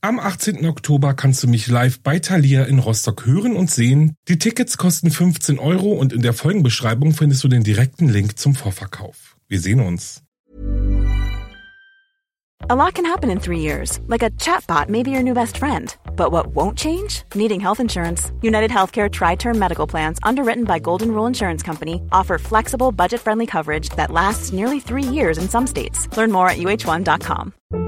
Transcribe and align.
Am 0.00 0.20
18. 0.20 0.64
Oktober 0.64 1.12
kannst 1.12 1.42
du 1.42 1.48
mich 1.48 1.66
live 1.66 1.98
bei 2.00 2.20
Thalia 2.20 2.62
in 2.64 2.78
Rostock 2.78 3.26
hören 3.26 3.56
und 3.56 3.68
sehen. 3.68 4.14
Die 4.28 4.38
Tickets 4.38 4.76
kosten 4.76 5.10
15 5.10 5.58
Euro 5.58 5.90
und 5.92 6.12
in 6.12 6.22
der 6.22 6.34
Folgenbeschreibung 6.34 7.14
findest 7.14 7.42
du 7.42 7.48
den 7.48 7.64
direkten 7.64 8.08
Link 8.08 8.38
zum 8.38 8.54
Vorverkauf. 8.54 9.36
Wir 9.48 9.60
sehen 9.60 9.80
uns. 9.80 10.22
A 12.68 12.74
lot 12.74 12.94
can 12.94 13.04
happen 13.04 13.30
in 13.30 13.40
three 13.40 13.60
years, 13.60 13.98
like 14.06 14.22
a 14.22 14.30
chatbot 14.38 14.88
may 14.88 15.02
be 15.02 15.10
your 15.10 15.22
new 15.22 15.34
best 15.34 15.58
friend. 15.58 15.96
But 16.14 16.30
what 16.30 16.54
won't 16.54 16.76
change? 16.78 17.22
Needing 17.34 17.60
health 17.60 17.80
insurance. 17.80 18.30
United 18.40 18.70
Healthcare 18.70 19.10
Tri 19.10 19.34
Term 19.36 19.58
Medical 19.58 19.88
Plans, 19.88 20.18
underwritten 20.22 20.64
by 20.64 20.78
Golden 20.78 21.10
Rule 21.10 21.26
Insurance 21.26 21.64
Company, 21.64 22.02
offer 22.12 22.38
flexible, 22.38 22.92
budget 22.92 23.20
friendly 23.20 23.46
coverage 23.46 23.88
that 23.96 24.12
lasts 24.12 24.52
nearly 24.52 24.78
three 24.78 25.02
years 25.02 25.38
in 25.38 25.48
some 25.48 25.66
states. 25.66 26.08
Learn 26.16 26.30
more 26.30 26.48
at 26.48 26.58
uh1.com. 26.58 27.87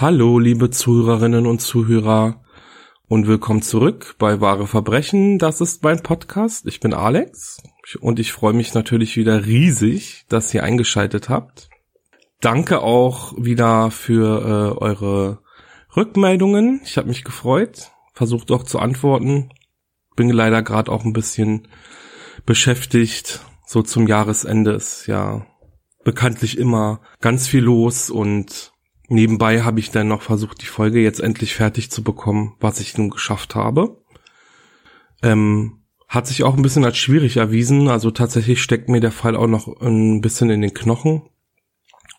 Hallo, 0.00 0.38
liebe 0.38 0.70
Zuhörerinnen 0.70 1.44
und 1.44 1.60
Zuhörer 1.60 2.44
und 3.08 3.26
willkommen 3.26 3.62
zurück 3.62 4.14
bei 4.20 4.40
Wahre 4.40 4.68
Verbrechen. 4.68 5.40
Das 5.40 5.60
ist 5.60 5.82
mein 5.82 6.04
Podcast. 6.04 6.66
Ich 6.66 6.78
bin 6.78 6.94
Alex 6.94 7.60
und 7.98 8.20
ich 8.20 8.30
freue 8.30 8.52
mich 8.52 8.74
natürlich 8.74 9.16
wieder 9.16 9.44
riesig, 9.44 10.24
dass 10.28 10.54
ihr 10.54 10.62
eingeschaltet 10.62 11.28
habt. 11.28 11.68
Danke 12.40 12.80
auch 12.80 13.34
wieder 13.38 13.90
für 13.90 14.76
äh, 14.76 14.78
eure 14.78 15.40
Rückmeldungen. 15.96 16.80
Ich 16.84 16.96
habe 16.96 17.08
mich 17.08 17.24
gefreut, 17.24 17.90
versucht 18.12 18.52
auch 18.52 18.62
zu 18.62 18.78
antworten. 18.78 19.48
Bin 20.14 20.30
leider 20.30 20.62
gerade 20.62 20.92
auch 20.92 21.04
ein 21.04 21.12
bisschen 21.12 21.66
beschäftigt. 22.46 23.40
So 23.66 23.82
zum 23.82 24.06
Jahresende 24.06 24.74
ist 24.74 25.08
ja 25.08 25.44
bekanntlich 26.04 26.56
immer 26.56 27.00
ganz 27.20 27.48
viel 27.48 27.64
los 27.64 28.10
und 28.10 28.72
Nebenbei 29.08 29.62
habe 29.62 29.80
ich 29.80 29.90
dann 29.90 30.08
noch 30.08 30.22
versucht, 30.22 30.60
die 30.60 30.66
Folge 30.66 31.00
jetzt 31.00 31.20
endlich 31.20 31.54
fertig 31.54 31.90
zu 31.90 32.02
bekommen, 32.04 32.54
was 32.60 32.80
ich 32.80 32.96
nun 32.96 33.08
geschafft 33.10 33.54
habe. 33.54 34.02
Ähm, 35.22 35.80
hat 36.08 36.26
sich 36.26 36.44
auch 36.44 36.56
ein 36.56 36.62
bisschen 36.62 36.84
als 36.84 36.98
schwierig 36.98 37.38
erwiesen. 37.38 37.88
Also 37.88 38.10
tatsächlich 38.10 38.62
steckt 38.62 38.88
mir 38.88 39.00
der 39.00 39.12
Fall 39.12 39.34
auch 39.34 39.46
noch 39.46 39.80
ein 39.80 40.20
bisschen 40.20 40.50
in 40.50 40.60
den 40.60 40.74
Knochen. 40.74 41.22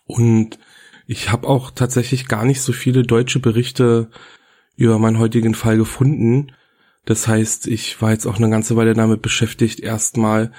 Und 0.04 0.58
ich 1.06 1.30
habe 1.30 1.48
auch 1.48 1.70
tatsächlich 1.70 2.26
gar 2.26 2.44
nicht 2.44 2.60
so 2.60 2.72
viele 2.72 3.02
deutsche 3.02 3.40
Berichte 3.40 4.10
über 4.76 4.98
meinen 4.98 5.18
heutigen 5.18 5.54
Fall 5.54 5.76
gefunden. 5.76 6.52
Das 7.04 7.28
heißt, 7.28 7.68
ich 7.68 8.00
war 8.02 8.10
jetzt 8.10 8.26
auch 8.26 8.36
eine 8.36 8.50
ganze 8.50 8.76
Weile 8.76 8.94
damit 8.94 9.22
beschäftigt, 9.22 9.80
erstmal 9.80 10.52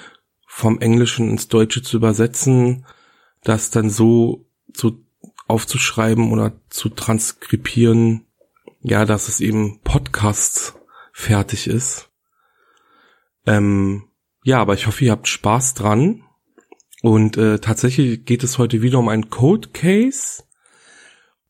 vom 0.45 0.79
Englischen 0.79 1.29
ins 1.29 1.47
Deutsche 1.47 1.81
zu 1.81 1.97
übersetzen, 1.97 2.85
das 3.43 3.69
dann 3.69 3.89
so 3.89 4.45
zu 4.73 5.05
aufzuschreiben 5.51 6.31
oder 6.31 6.53
zu 6.69 6.89
transkribieren, 6.89 8.25
ja, 8.81 9.05
dass 9.05 9.27
es 9.27 9.39
eben 9.41 9.81
Podcast 9.83 10.75
fertig 11.13 11.67
ist. 11.67 12.09
Ähm, 13.45 14.07
ja, 14.43 14.59
aber 14.59 14.73
ich 14.73 14.87
hoffe, 14.87 15.05
ihr 15.05 15.11
habt 15.11 15.27
Spaß 15.27 15.75
dran. 15.75 16.23
Und 17.03 17.37
äh, 17.37 17.59
tatsächlich 17.59 18.25
geht 18.25 18.43
es 18.43 18.57
heute 18.57 18.81
wieder 18.81 18.99
um 18.99 19.09
einen 19.09 19.29
Code 19.29 19.69
Case. 19.69 20.43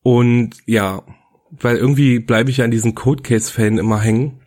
Und 0.02 0.56
ja, 0.66 1.02
weil 1.50 1.76
irgendwie 1.76 2.18
bleibe 2.18 2.50
ich 2.50 2.62
an 2.62 2.70
diesen 2.70 2.94
Code 2.94 3.22
Case 3.22 3.50
Fällen 3.52 3.78
immer 3.78 4.00
hängen. 4.00 4.40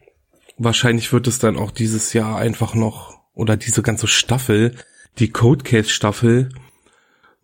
Wahrscheinlich 0.58 1.14
wird 1.14 1.28
es 1.28 1.40
dann 1.40 1.58
auch 1.58 1.72
dieses 1.72 2.14
Jahr 2.14 2.38
einfach 2.38 2.76
noch 2.76 3.20
oder 3.34 3.56
diese 3.58 3.82
ganze 3.82 4.08
Staffel, 4.08 4.76
die 5.20 5.30
Code 5.30 5.64
Case 5.64 5.90
Staffel, 5.90 6.50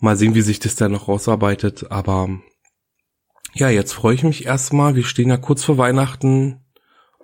Mal 0.02 0.18
sehen, 0.18 0.36
wie 0.36 0.42
sich 0.42 0.60
das 0.60 0.76
dann 0.76 0.92
noch 0.92 1.08
rausarbeitet. 1.08 1.92
Aber 1.92 2.42
ja, 3.54 3.70
jetzt 3.70 3.94
freue 3.94 4.16
ich 4.16 4.24
mich 4.24 4.46
erstmal. 4.46 4.96
Wir 4.96 5.04
stehen 5.04 5.30
ja 5.30 5.38
kurz 5.38 5.64
vor 5.64 5.78
Weihnachten 5.78 6.60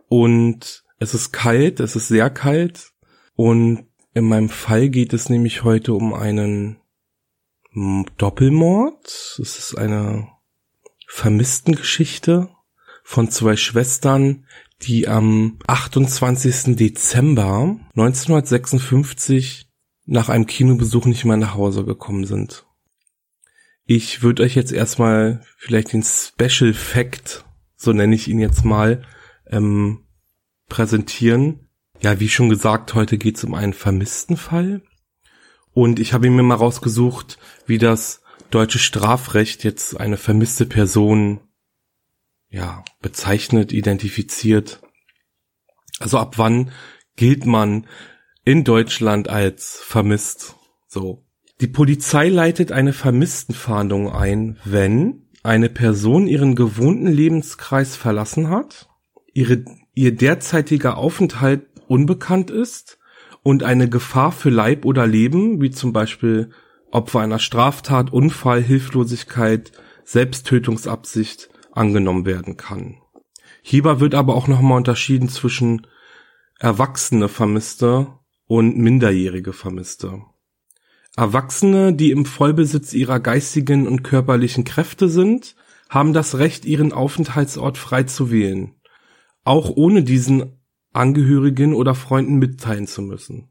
und 0.07 0.85
es 0.99 1.13
ist 1.16 1.33
kalt, 1.33 1.79
es 1.79 1.95
ist 1.95 2.07
sehr 2.07 2.29
kalt. 2.29 2.93
Und 3.35 3.87
in 4.13 4.25
meinem 4.25 4.49
Fall 4.49 4.89
geht 4.89 5.13
es 5.13 5.29
nämlich 5.29 5.63
heute 5.63 5.93
um 5.93 6.13
einen 6.13 6.77
Doppelmord. 8.17 9.05
Es 9.41 9.57
ist 9.57 9.75
eine 9.75 10.27
vermissten 11.07 11.75
Geschichte 11.75 12.49
von 13.03 13.31
zwei 13.31 13.55
Schwestern, 13.55 14.45
die 14.83 15.07
am 15.07 15.57
28. 15.66 16.75
Dezember 16.75 17.75
1956 17.95 19.67
nach 20.05 20.29
einem 20.29 20.45
Kinobesuch 20.45 21.05
nicht 21.05 21.25
mehr 21.25 21.37
nach 21.37 21.55
Hause 21.55 21.83
gekommen 21.83 22.25
sind. 22.25 22.66
Ich 23.89 24.21
würde 24.21 24.43
euch 24.43 24.53
jetzt 24.53 24.73
erstmal 24.73 25.41
vielleicht 25.55 25.93
den 25.93 26.03
Special 26.03 26.73
Fact, 26.73 27.45
so 27.77 27.93
nenne 27.93 28.15
ich 28.15 28.27
ihn 28.27 28.37
jetzt 28.37 28.65
mal, 28.65 29.01
ähm, 29.49 30.05
präsentieren. 30.67 31.69
Ja, 32.01 32.19
wie 32.19 32.27
schon 32.27 32.49
gesagt, 32.49 32.95
heute 32.95 33.17
geht 33.17 33.37
es 33.37 33.45
um 33.45 33.53
einen 33.53 33.71
vermissten 33.71 34.35
Fall. 34.35 34.81
Und 35.71 36.01
ich 36.01 36.11
habe 36.11 36.29
mir 36.29 36.43
mal 36.43 36.55
rausgesucht, 36.55 37.39
wie 37.65 37.77
das 37.77 38.21
deutsche 38.49 38.77
Strafrecht 38.77 39.63
jetzt 39.63 39.97
eine 39.97 40.17
vermisste 40.17 40.65
Person 40.65 41.39
ja 42.49 42.83
bezeichnet, 43.01 43.71
identifiziert. 43.71 44.81
Also 45.99 46.17
ab 46.17 46.37
wann 46.37 46.71
gilt 47.15 47.45
man 47.45 47.87
in 48.43 48.65
Deutschland 48.65 49.29
als 49.29 49.79
vermisst? 49.81 50.57
So. 50.87 51.26
Die 51.59 51.68
Polizei 51.68 52.29
leitet 52.29 52.72
eine 52.72 52.94
Vermisstenfahndung 52.94 54.12
ein, 54.12 54.57
wenn 54.63 55.23
eine 55.41 55.69
Person 55.69 56.28
ihren 56.28 56.53
gewohnten 56.53 57.07
Lebenskreis 57.07 57.95
verlassen 57.95 58.50
hat, 58.50 58.90
ihre, 59.34 59.66
ihr 59.96 60.16
derzeitiger 60.16 60.97
Aufenthalt 60.97 61.66
unbekannt 61.88 62.51
ist 62.51 63.00
und 63.41 63.63
eine 63.63 63.90
Gefahr 63.90 64.31
für 64.31 64.51
Leib 64.51 64.85
oder 64.85 65.07
Leben, 65.07 65.59
wie 65.59 65.72
zum 65.72 65.94
Beispiel 65.94 66.51
Opfer 66.91 67.22
einer 67.22 67.40
Straftat, 67.40 68.13
Unfall, 68.13 68.62
Hilflosigkeit, 68.62 69.72
Selbsttötungsabsicht 70.03 71.50
angenommen 71.72 72.25
werden 72.25 72.57
kann. 72.57 72.97
Hierbei 73.63 74.00
wird 74.00 74.13
aber 74.13 74.35
auch 74.35 74.47
nochmal 74.47 74.78
unterschieden 74.78 75.28
zwischen 75.28 75.87
erwachsene 76.59 77.29
Vermisste 77.29 78.08
und 78.46 78.78
minderjährige 78.78 79.53
Vermisste. 79.53 80.22
Erwachsene, 81.17 81.93
die 81.93 82.11
im 82.11 82.25
Vollbesitz 82.25 82.93
ihrer 82.93 83.19
geistigen 83.19 83.87
und 83.87 84.03
körperlichen 84.03 84.64
Kräfte 84.64 85.09
sind, 85.09 85.55
haben 85.90 86.14
das 86.14 86.37
Recht, 86.37 86.64
ihren 86.64 86.93
Aufenthaltsort 86.93 87.79
frei 87.79 88.03
zu 88.03 88.29
wählen, 88.29 88.75
auch 89.43 89.72
ohne 89.75 90.03
diesen 90.03 90.61
Angehörigen 90.93 91.73
oder 91.73 91.96
Freunden 91.96 92.35
mitteilen 92.35 92.85
zu 92.85 93.02
müssen. 93.02 93.49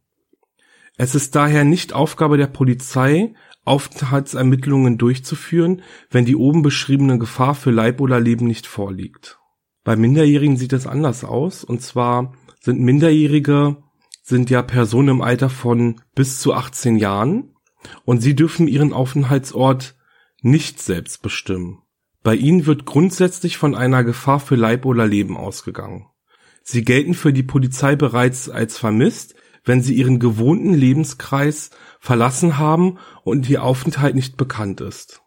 Es 0.97 1.17
ist 1.17 1.35
daher 1.35 1.65
nicht 1.65 1.93
Aufgabe 1.93 2.37
der 2.37 2.47
Polizei, 2.47 3.35
Aufenthaltsermittlungen 3.65 4.97
durchzuführen, 4.97 5.83
wenn 6.09 6.25
die 6.25 6.37
oben 6.37 6.63
beschriebene 6.63 7.19
Gefahr 7.19 7.57
für 7.57 7.73
Leib 7.73 8.01
oder 8.01 8.21
Leben 8.21 8.47
nicht 8.47 8.69
vorliegt. 8.69 9.41
Bei 9.83 9.97
Minderjährigen 9.97 10.57
sieht 10.57 10.73
es 10.73 10.87
anders 10.87 11.25
aus, 11.25 11.65
und 11.65 11.83
zwar 11.83 12.33
sind 12.61 12.81
Minderjährige 12.81 13.79
sind 14.23 14.51
ja 14.51 14.63
Personen 14.63 15.09
im 15.09 15.21
Alter 15.21 15.51
von 15.51 16.01
bis 16.15 16.39
zu 16.41 16.55
18 16.55 16.97
Jahren 16.97 17.56
und 18.05 18.21
sie 18.21 18.35
dürfen 18.35 18.69
ihren 18.69 18.93
Aufenthaltsort 18.93 19.97
nicht 20.43 20.81
selbst 20.81 21.23
bestimmen. 21.23 21.83
Bei 22.23 22.35
ihnen 22.35 22.67
wird 22.67 22.87
grundsätzlich 22.87 23.57
von 23.57 23.75
einer 23.75 24.03
Gefahr 24.03 24.41
für 24.41 24.57
Leib 24.57 24.85
oder 24.85 25.07
Leben 25.07 25.37
ausgegangen. 25.37 26.07
Sie 26.63 26.83
gelten 26.83 27.15
für 27.15 27.33
die 27.33 27.45
Polizei 27.45 27.95
bereits 27.95 28.51
als 28.51 28.79
vermisst, 28.79 29.37
wenn 29.65 29.83
sie 29.83 29.95
ihren 29.95 30.19
gewohnten 30.19 30.75
Lebenskreis 30.75 31.71
verlassen 32.01 32.59
haben 32.59 32.99
und 33.23 33.49
ihr 33.49 33.63
Aufenthalt 33.63 34.15
nicht 34.15 34.37
bekannt 34.37 34.81
ist. 34.81 35.23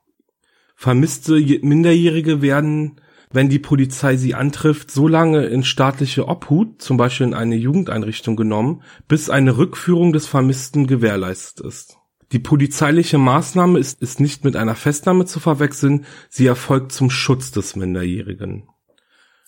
Vermisste 0.75 1.33
Minderjährige 1.61 2.41
werden, 2.41 3.01
wenn 3.31 3.49
die 3.49 3.59
Polizei 3.59 4.17
sie 4.17 4.33
antrifft, 4.33 4.91
so 4.91 5.07
lange 5.07 5.45
in 5.45 5.63
staatliche 5.63 6.27
Obhut, 6.27 6.81
zum 6.81 6.97
Beispiel 6.97 7.27
in 7.27 7.33
eine 7.33 7.55
Jugendeinrichtung 7.55 8.35
genommen, 8.35 8.81
bis 9.07 9.29
eine 9.29 9.57
Rückführung 9.57 10.13
des 10.13 10.25
Vermissten 10.25 10.87
gewährleistet 10.87 11.65
ist. 11.65 11.98
Die 12.31 12.39
polizeiliche 12.39 13.17
Maßnahme 13.17 13.79
ist, 13.79 14.01
ist 14.01 14.19
nicht 14.19 14.43
mit 14.43 14.55
einer 14.55 14.75
Festnahme 14.75 15.25
zu 15.25 15.39
verwechseln, 15.39 16.05
sie 16.29 16.45
erfolgt 16.45 16.91
zum 16.91 17.09
Schutz 17.09 17.51
des 17.51 17.75
Minderjährigen. 17.75 18.69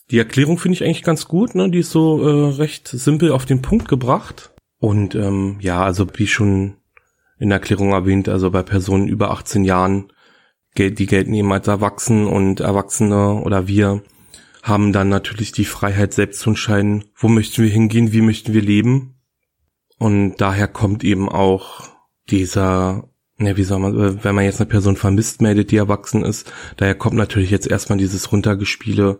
Die 0.09 0.17
Erklärung 0.17 0.57
finde 0.57 0.75
ich 0.75 0.83
eigentlich 0.83 1.03
ganz 1.03 1.27
gut, 1.27 1.55
ne? 1.55 1.69
Die 1.69 1.79
ist 1.79 1.91
so 1.91 2.21
äh, 2.21 2.55
recht 2.55 2.87
simpel 2.87 3.31
auf 3.31 3.45
den 3.45 3.61
Punkt 3.61 3.87
gebracht. 3.87 4.51
Und 4.77 5.15
ähm, 5.15 5.57
ja, 5.61 5.83
also 5.83 6.07
wie 6.15 6.27
schon 6.27 6.77
in 7.39 7.49
der 7.49 7.59
Erklärung 7.59 7.91
erwähnt, 7.91 8.27
also 8.27 8.51
bei 8.51 8.63
Personen 8.63 9.07
über 9.07 9.31
18 9.31 9.63
Jahren, 9.63 10.11
die 10.77 11.05
gelten 11.05 11.33
eben 11.33 11.51
als 11.51 11.67
erwachsen 11.67 12.27
und 12.27 12.61
Erwachsene 12.61 13.41
oder 13.41 13.67
wir 13.67 14.03
haben 14.63 14.93
dann 14.93 15.09
natürlich 15.09 15.51
die 15.51 15.65
Freiheit 15.65 16.13
selbst 16.13 16.41
zu 16.41 16.51
entscheiden, 16.51 17.05
wo 17.15 17.27
möchten 17.27 17.63
wir 17.63 17.69
hingehen, 17.69 18.13
wie 18.13 18.21
möchten 18.21 18.53
wir 18.53 18.61
leben. 18.61 19.15
Und 19.97 20.37
daher 20.37 20.67
kommt 20.67 21.03
eben 21.03 21.29
auch 21.29 21.90
dieser, 22.31 23.09
ne, 23.37 23.57
wie 23.57 23.63
soll 23.63 23.79
man, 23.79 24.23
wenn 24.23 24.35
man 24.35 24.45
jetzt 24.45 24.59
eine 24.59 24.69
Person 24.69 24.95
vermisst 24.95 25.41
meldet, 25.41 25.71
die 25.71 25.77
erwachsen 25.77 26.23
ist, 26.23 26.51
daher 26.77 26.95
kommt 26.95 27.15
natürlich 27.15 27.51
jetzt 27.51 27.67
erstmal 27.67 27.97
dieses 27.97 28.31
Runtergespiele, 28.31 29.19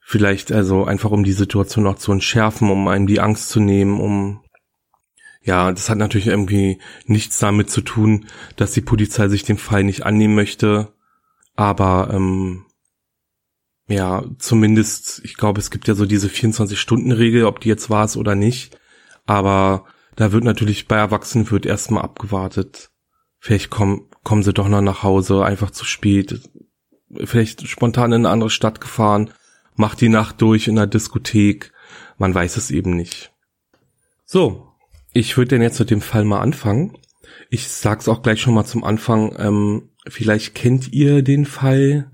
vielleicht 0.00 0.52
also 0.52 0.84
einfach 0.84 1.10
um 1.10 1.24
die 1.24 1.32
Situation 1.32 1.84
noch 1.84 1.96
zu 1.96 2.12
entschärfen, 2.12 2.70
um 2.70 2.86
einem 2.88 3.06
die 3.06 3.20
Angst 3.20 3.48
zu 3.48 3.60
nehmen, 3.60 4.00
um 4.00 4.42
ja, 5.42 5.70
das 5.70 5.88
hat 5.88 5.98
natürlich 5.98 6.26
irgendwie 6.26 6.80
nichts 7.04 7.38
damit 7.38 7.70
zu 7.70 7.80
tun, 7.80 8.26
dass 8.56 8.72
die 8.72 8.80
Polizei 8.80 9.28
sich 9.28 9.44
dem 9.44 9.58
Fall 9.58 9.84
nicht 9.84 10.04
annehmen 10.04 10.34
möchte, 10.34 10.92
aber 11.54 12.10
ähm, 12.12 12.66
ja, 13.88 14.24
zumindest, 14.38 15.20
ich 15.24 15.36
glaube, 15.36 15.60
es 15.60 15.70
gibt 15.70 15.86
ja 15.86 15.94
so 15.94 16.04
diese 16.04 16.26
24-Stunden-Regel, 16.26 17.44
ob 17.44 17.60
die 17.60 17.68
jetzt 17.68 17.90
war 17.90 18.04
es 18.04 18.16
oder 18.16 18.34
nicht, 18.34 18.78
aber 19.24 19.86
da 20.16 20.32
wird 20.32 20.44
natürlich 20.44 20.88
bei 20.88 20.96
Erwachsenen 20.96 21.50
wird 21.50 21.66
erstmal 21.66 22.02
abgewartet. 22.02 22.90
Vielleicht 23.38 23.70
kommen, 23.70 24.08
kommen 24.24 24.42
sie 24.42 24.54
doch 24.54 24.68
noch 24.68 24.80
nach 24.80 25.02
Hause, 25.02 25.44
einfach 25.44 25.70
zu 25.70 25.84
spät. 25.84 26.40
Vielleicht 27.24 27.68
spontan 27.68 28.12
in 28.12 28.26
eine 28.26 28.30
andere 28.30 28.50
Stadt 28.50 28.80
gefahren, 28.80 29.30
macht 29.74 30.00
die 30.00 30.08
Nacht 30.08 30.40
durch 30.40 30.68
in 30.68 30.76
der 30.76 30.86
Diskothek. 30.86 31.72
Man 32.18 32.34
weiß 32.34 32.56
es 32.56 32.70
eben 32.70 32.96
nicht. 32.96 33.32
So, 34.24 34.72
ich 35.12 35.36
würde 35.36 35.50
denn 35.50 35.62
jetzt 35.62 35.78
mit 35.78 35.90
dem 35.90 36.00
Fall 36.00 36.24
mal 36.24 36.40
anfangen. 36.40 36.96
Ich 37.50 37.68
sag's 37.68 38.08
auch 38.08 38.22
gleich 38.22 38.40
schon 38.40 38.54
mal 38.54 38.64
zum 38.64 38.84
Anfang. 38.84 39.36
Ähm, 39.38 39.90
vielleicht 40.08 40.54
kennt 40.54 40.92
ihr 40.92 41.22
den 41.22 41.44
Fall 41.44 42.10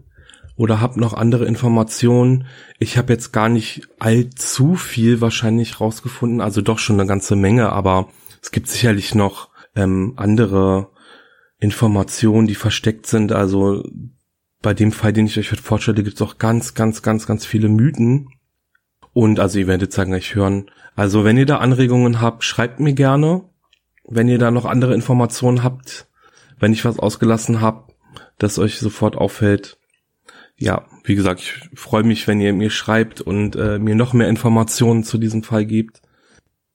oder 0.57 0.81
habt 0.81 0.97
noch 0.97 1.15
andere 1.15 1.47
Informationen. 1.47 2.47
Ich 2.79 2.99
habe 2.99 3.13
jetzt 3.13 3.33
gar 3.33 3.49
nicht 3.49 3.89
allzu 3.99 4.75
viel 4.75 5.21
wahrscheinlich 5.21 5.81
rausgefunden, 5.81 6.41
also 6.41 6.61
doch 6.61 6.79
schon 6.79 7.01
eine 7.01 7.09
ganze 7.09 7.37
Menge, 7.37 7.71
aber 7.71 8.09
es 8.43 8.51
gibt 8.51 8.69
sicherlich 8.69 9.15
noch 9.15 9.49
ähm, 9.75 10.15
andere 10.17 10.91
Informationen, 11.59 12.47
die 12.47 12.55
versteckt 12.55 13.07
sind. 13.07 13.33
Also 13.33 13.83
bei 14.61 14.75
dem 14.75 14.93
Fall, 14.93 15.13
den 15.13 15.27
ich 15.27 15.39
euch 15.39 15.53
heute 15.53 15.63
vorstelle, 15.63 16.03
gibt 16.03 16.17
es 16.17 16.23
auch 16.23 16.39
ganz, 16.39 16.75
ganz, 16.75 17.03
ganz, 17.03 17.27
ganz 17.27 17.47
viele 17.47 17.69
Mythen. 17.69 18.29
Und 19.13 19.41
also 19.41 19.59
ihr 19.59 19.67
werdet 19.67 19.93
sagen 19.93 20.11
gleich 20.11 20.35
hören. 20.35 20.71
Also 20.95 21.25
wenn 21.25 21.37
ihr 21.37 21.47
da 21.47 21.59
Anregungen 21.59 22.21
habt, 22.21 22.45
schreibt 22.45 22.81
mir 22.81 22.95
gerne. 22.95 23.45
Wenn 24.05 24.29
ihr 24.29 24.39
da 24.39 24.51
noch 24.51 24.65
andere 24.65 24.95
Informationen 24.95 25.63
habt, 25.63 26.09
wenn 26.59 26.73
ich 26.73 26.85
was 26.85 26.99
ausgelassen 26.99 27.61
habe, 27.61 27.93
das 28.39 28.59
euch 28.59 28.79
sofort 28.79 29.17
auffällt, 29.17 29.79
ja, 30.57 30.87
wie 31.05 31.15
gesagt, 31.15 31.41
ich 31.41 31.79
freue 31.79 32.05
mich, 32.05 32.29
wenn 32.29 32.41
ihr 32.41 32.53
mir 32.53 32.71
schreibt 32.71 33.21
und 33.21 33.57
äh, 33.57 33.79
mir 33.79 33.95
noch 33.95 34.13
mehr 34.13 34.29
Informationen 34.29 35.05
zu 35.05 35.19
diesem 35.19 35.43
Fall 35.43 35.67
gebt. 35.67 36.01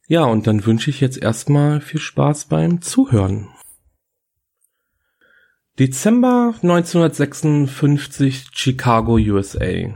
Ja, 0.08 0.24
und 0.24 0.48
dann 0.48 0.66
wünsche 0.66 0.90
ich 0.90 1.02
jetzt 1.02 1.18
erstmal 1.18 1.82
viel 1.82 2.00
Spaß 2.00 2.46
beim 2.46 2.82
Zuhören. 2.82 3.50
Dezember 5.80 6.56
1956 6.62 8.48
Chicago, 8.52 9.16
USA. 9.16 9.94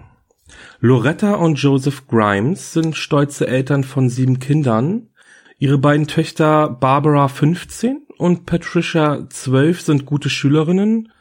Loretta 0.79 1.35
und 1.35 1.55
Joseph 1.55 2.07
Grimes 2.07 2.73
sind 2.73 2.95
stolze 2.95 3.47
Eltern 3.47 3.83
von 3.83 4.09
sieben 4.09 4.39
Kindern. 4.39 5.09
Ihre 5.57 5.77
beiden 5.77 6.07
Töchter 6.07 6.69
Barbara 6.69 7.27
15 7.27 8.05
und 8.17 8.45
Patricia 8.45 9.27
12 9.29 9.81
sind 9.81 10.05
gute 10.05 10.29
Schülerinnen 10.29 11.11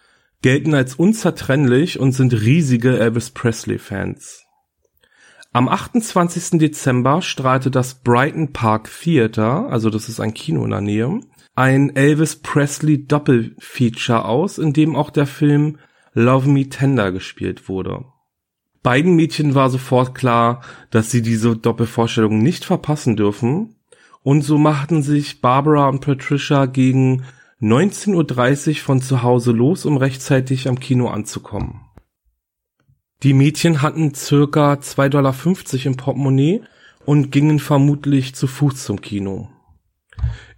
gelten 0.43 0.75
als 0.75 0.95
unzertrennlich 0.95 1.99
und 1.99 2.13
sind 2.13 2.33
riesige 2.33 2.99
Elvis 2.99 3.31
Presley-Fans. 3.31 4.45
Am 5.53 5.69
28. 5.69 6.61
Dezember 6.61 7.23
strahlte 7.23 7.71
das 7.71 8.03
Brighton 8.03 8.53
Park 8.53 8.89
Theater, 9.03 9.69
also 9.69 9.91
das 9.91 10.09
ist 10.09 10.21
ein 10.21 10.33
Kino 10.33 10.65
in 10.65 10.71
der 10.71 10.81
Nähe, 10.81 11.21
ein 11.57 11.95
Elvis 11.95 12.37
Presley 12.37 13.05
Doppelfeature 13.05 14.25
aus, 14.25 14.59
in 14.59 14.73
dem 14.73 14.95
auch 14.95 15.11
der 15.11 15.27
Film 15.27 15.79
Love 16.15 16.49
Me 16.49 16.69
Tender 16.69 17.11
gespielt 17.13 17.69
wurde. 17.69 18.05
Beiden 18.83 19.15
Mädchen 19.15 19.55
war 19.55 19.69
sofort 19.69 20.15
klar, 20.15 20.63
dass 20.91 21.11
sie 21.11 21.21
diese 21.21 21.57
Doppelvorstellung 21.57 22.39
nicht 22.39 22.65
verpassen 22.65 23.17
dürfen, 23.17 23.77
und 24.23 24.43
so 24.43 24.59
machten 24.59 25.03
sich 25.03 25.41
Barbara 25.41 25.89
und 25.89 26.01
Patricia 26.01 26.67
gegen 26.67 27.25
19.30 27.61 28.69
Uhr 28.69 28.75
von 28.77 29.03
zu 29.03 29.23
Hause 29.23 29.53
los, 29.53 29.85
um 29.85 29.97
rechtzeitig 29.97 30.69
am 30.69 30.81
Kino 30.81 31.09
anzukommen. 31.09 31.83
Die 33.23 33.35
Mädchen 33.35 33.83
hatten 33.83 34.15
circa 34.15 34.75
2,50 34.75 35.09
Dollar 35.11 35.87
im 35.87 35.97
Portemonnaie 35.97 36.63
und 37.05 37.31
gingen 37.31 37.59
vermutlich 37.59 38.35
zu 38.35 38.47
Fuß 38.47 38.85
zum 38.85 39.03
Kino. 39.03 39.51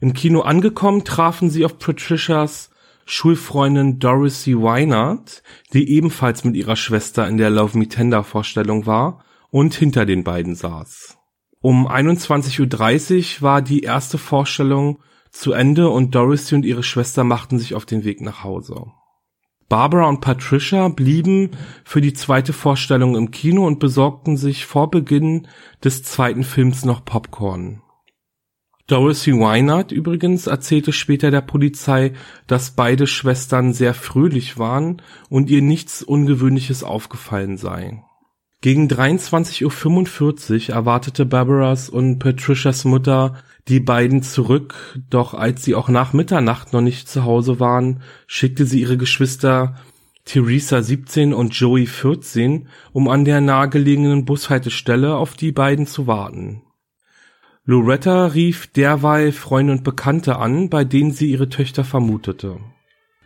Im 0.00 0.12
Kino 0.12 0.43
angekommen 0.43 1.04
trafen 1.04 1.50
sie 1.50 1.64
auf 1.64 1.78
Patricias 1.78 2.70
Schulfreundin 3.05 3.98
Dorothy 3.98 4.60
Weinert, 4.60 5.43
die 5.72 5.90
ebenfalls 5.90 6.44
mit 6.44 6.55
ihrer 6.55 6.76
Schwester 6.76 7.26
in 7.26 7.37
der 7.37 7.50
Love 7.50 7.76
Me 7.76 7.88
Tender 7.88 8.22
Vorstellung 8.22 8.87
war 8.87 9.25
und 9.50 9.75
hinter 9.75 10.06
den 10.06 10.22
beiden 10.22 10.55
saß. 10.55 11.19
Um 11.60 11.88
21.30 11.88 13.36
Uhr 13.36 13.43
war 13.43 13.60
die 13.60 13.81
erste 13.81 14.19
Vorstellung 14.19 15.00
zu 15.32 15.53
Ende 15.53 15.89
und 15.89 16.15
Dorothy 16.15 16.55
und 16.55 16.65
ihre 16.65 16.82
Schwester 16.82 17.24
machten 17.24 17.58
sich 17.58 17.74
auf 17.74 17.86
den 17.86 18.05
Weg 18.05 18.20
nach 18.20 18.44
Hause. 18.44 18.86
Barbara 19.69 20.06
und 20.06 20.20
Patricia 20.20 20.89
blieben 20.89 21.53
für 21.82 22.03
die 22.03 22.12
zweite 22.12 22.53
Vorstellung 22.53 23.17
im 23.17 23.31
Kino 23.31 23.67
und 23.67 23.79
besorgten 23.79 24.36
sich 24.36 24.67
vor 24.67 24.91
Beginn 24.91 25.48
des 25.82 26.03
zweiten 26.03 26.44
Films 26.44 26.84
noch 26.84 27.06
Popcorn. 27.06 27.81
Dorothy 28.86 29.32
Weinert 29.32 29.91
übrigens 29.91 30.46
erzählte 30.46 30.93
später 30.93 31.31
der 31.31 31.41
Polizei, 31.41 32.12
dass 32.46 32.72
beide 32.72 33.06
Schwestern 33.06 33.72
sehr 33.72 33.94
fröhlich 33.94 34.58
waren 34.58 35.01
und 35.31 35.48
ihr 35.48 35.62
nichts 35.62 36.03
Ungewöhnliches 36.03 36.84
aufgefallen 36.84 37.56
sei. 37.56 38.03
Gegen 38.60 38.89
23.45 38.89 40.69
Uhr 40.69 40.74
erwartete 40.74 41.24
Barbaras 41.24 41.89
und 41.89 42.19
Patricias 42.19 42.84
Mutter 42.84 43.43
die 43.69 43.81
beiden 43.81 44.22
zurück, 44.22 45.00
doch 45.08 45.34
als 45.34 45.64
sie 45.64 45.74
auch 45.74 45.88
nach 45.88 46.12
Mitternacht 46.12 46.72
noch 46.72 46.81
nicht 46.81 47.08
zu 47.08 47.24
Hause 47.24 47.60
waren, 47.60 48.02
schickte 48.26 48.66
sie 48.66 48.81
ihre 48.81 48.96
Geschwister 48.96 49.76
Theresa 50.24 50.82
17 50.82 51.32
und 51.32 51.54
Joey 51.54 51.86
14, 51.86 52.69
um 52.92 53.08
an 53.08 53.24
der 53.24 53.40
nahegelegenen 53.40 54.24
Bushaltestelle 54.24 55.16
auf 55.16 55.34
die 55.34 55.52
beiden 55.52 55.86
zu 55.86 56.06
warten. 56.06 56.62
Loretta 57.64 58.26
rief 58.26 58.66
derweil 58.69 59.31
Freunde 59.31 59.72
und 59.72 59.84
Bekannte 59.84 60.36
an, 60.36 60.69
bei 60.69 60.84
denen 60.84 61.12
sie 61.12 61.31
ihre 61.31 61.48
Töchter 61.48 61.84
vermutete. 61.84 62.58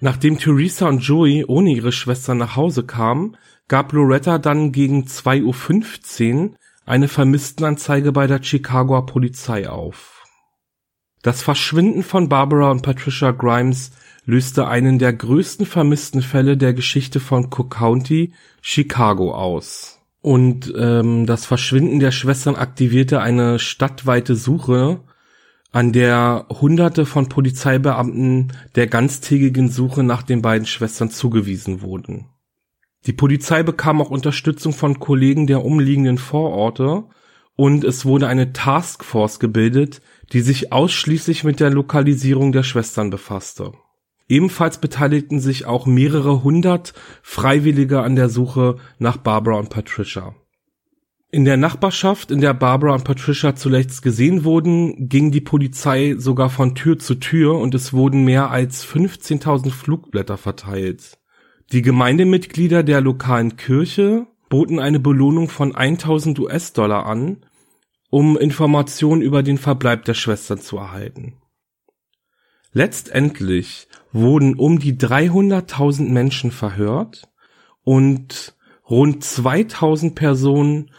Nachdem 0.00 0.38
Theresa 0.38 0.88
und 0.88 1.00
Joey 1.00 1.44
ohne 1.46 1.70
ihre 1.72 1.92
Schwester 1.92 2.34
nach 2.34 2.56
Hause 2.56 2.84
kamen, 2.84 3.36
gab 3.68 3.92
Loretta 3.92 4.38
dann 4.38 4.72
gegen 4.72 5.04
2.15 5.04 6.34
Uhr 6.34 6.56
eine 6.84 7.08
Vermisstenanzeige 7.08 8.12
bei 8.12 8.26
der 8.26 8.42
Chicagoer 8.42 9.06
Polizei 9.06 9.68
auf. 9.68 10.15
Das 11.22 11.42
Verschwinden 11.42 12.02
von 12.02 12.28
Barbara 12.28 12.70
und 12.70 12.82
Patricia 12.82 13.32
Grimes 13.32 13.92
löste 14.24 14.68
einen 14.68 14.98
der 14.98 15.12
größten 15.12 15.66
vermissten 15.66 16.22
Fälle 16.22 16.56
der 16.56 16.74
Geschichte 16.74 17.20
von 17.20 17.46
Cook 17.46 17.70
County, 17.76 18.32
Chicago 18.60 19.34
aus. 19.34 20.00
Und 20.20 20.72
ähm, 20.76 21.26
das 21.26 21.46
Verschwinden 21.46 22.00
der 22.00 22.10
Schwestern 22.10 22.56
aktivierte 22.56 23.20
eine 23.20 23.58
stadtweite 23.58 24.34
Suche, 24.34 25.00
an 25.76 25.92
der 25.92 26.46
Hunderte 26.48 27.04
von 27.04 27.28
Polizeibeamten 27.28 28.52
der 28.76 28.86
ganztägigen 28.86 29.68
Suche 29.68 30.02
nach 30.02 30.22
den 30.22 30.40
beiden 30.40 30.66
Schwestern 30.66 31.10
zugewiesen 31.10 31.82
wurden. 31.82 32.30
Die 33.04 33.12
Polizei 33.12 33.62
bekam 33.62 34.00
auch 34.00 34.10
Unterstützung 34.10 34.72
von 34.72 34.98
Kollegen 34.98 35.46
der 35.46 35.64
umliegenden 35.64 36.16
Vororte 36.16 37.04
und 37.56 37.84
es 37.84 38.04
wurde 38.06 38.26
eine 38.26 38.52
Taskforce 38.52 39.38
gebildet, 39.38 40.00
die 40.32 40.40
sich 40.40 40.72
ausschließlich 40.72 41.44
mit 41.44 41.60
der 41.60 41.70
Lokalisierung 41.70 42.52
der 42.52 42.62
Schwestern 42.62 43.10
befasste. 43.10 43.72
Ebenfalls 44.28 44.78
beteiligten 44.78 45.38
sich 45.38 45.66
auch 45.66 45.86
mehrere 45.86 46.42
hundert 46.42 46.94
Freiwillige 47.22 48.02
an 48.02 48.16
der 48.16 48.28
Suche 48.28 48.76
nach 48.98 49.16
Barbara 49.16 49.58
und 49.58 49.70
Patricia. 49.70 50.34
In 51.30 51.44
der 51.44 51.56
Nachbarschaft, 51.56 52.30
in 52.30 52.40
der 52.40 52.54
Barbara 52.54 52.94
und 52.94 53.04
Patricia 53.04 53.54
zuletzt 53.54 54.02
gesehen 54.02 54.44
wurden, 54.44 55.08
ging 55.08 55.30
die 55.32 55.40
Polizei 55.40 56.14
sogar 56.18 56.50
von 56.50 56.74
Tür 56.74 56.98
zu 56.98 57.16
Tür 57.16 57.58
und 57.58 57.74
es 57.74 57.92
wurden 57.92 58.24
mehr 58.24 58.50
als 58.50 58.86
15.000 58.86 59.70
Flugblätter 59.70 60.38
verteilt. 60.38 61.18
Die 61.72 61.82
Gemeindemitglieder 61.82 62.82
der 62.84 63.00
lokalen 63.00 63.56
Kirche 63.56 64.26
boten 64.48 64.78
eine 64.78 65.00
Belohnung 65.00 65.48
von 65.48 65.74
1000 65.74 66.38
US-Dollar 66.38 67.06
an, 67.06 67.38
um 68.10 68.36
Informationen 68.36 69.22
über 69.22 69.42
den 69.42 69.58
Verbleib 69.58 70.04
der 70.04 70.14
Schwestern 70.14 70.58
zu 70.58 70.76
erhalten. 70.76 71.38
Letztendlich 72.72 73.88
wurden 74.12 74.54
um 74.54 74.78
die 74.78 74.94
300.000 74.94 76.10
Menschen 76.10 76.50
verhört 76.50 77.28
und 77.84 78.54
rund 78.88 79.24
2000 79.24 80.14
Personen 80.14 80.90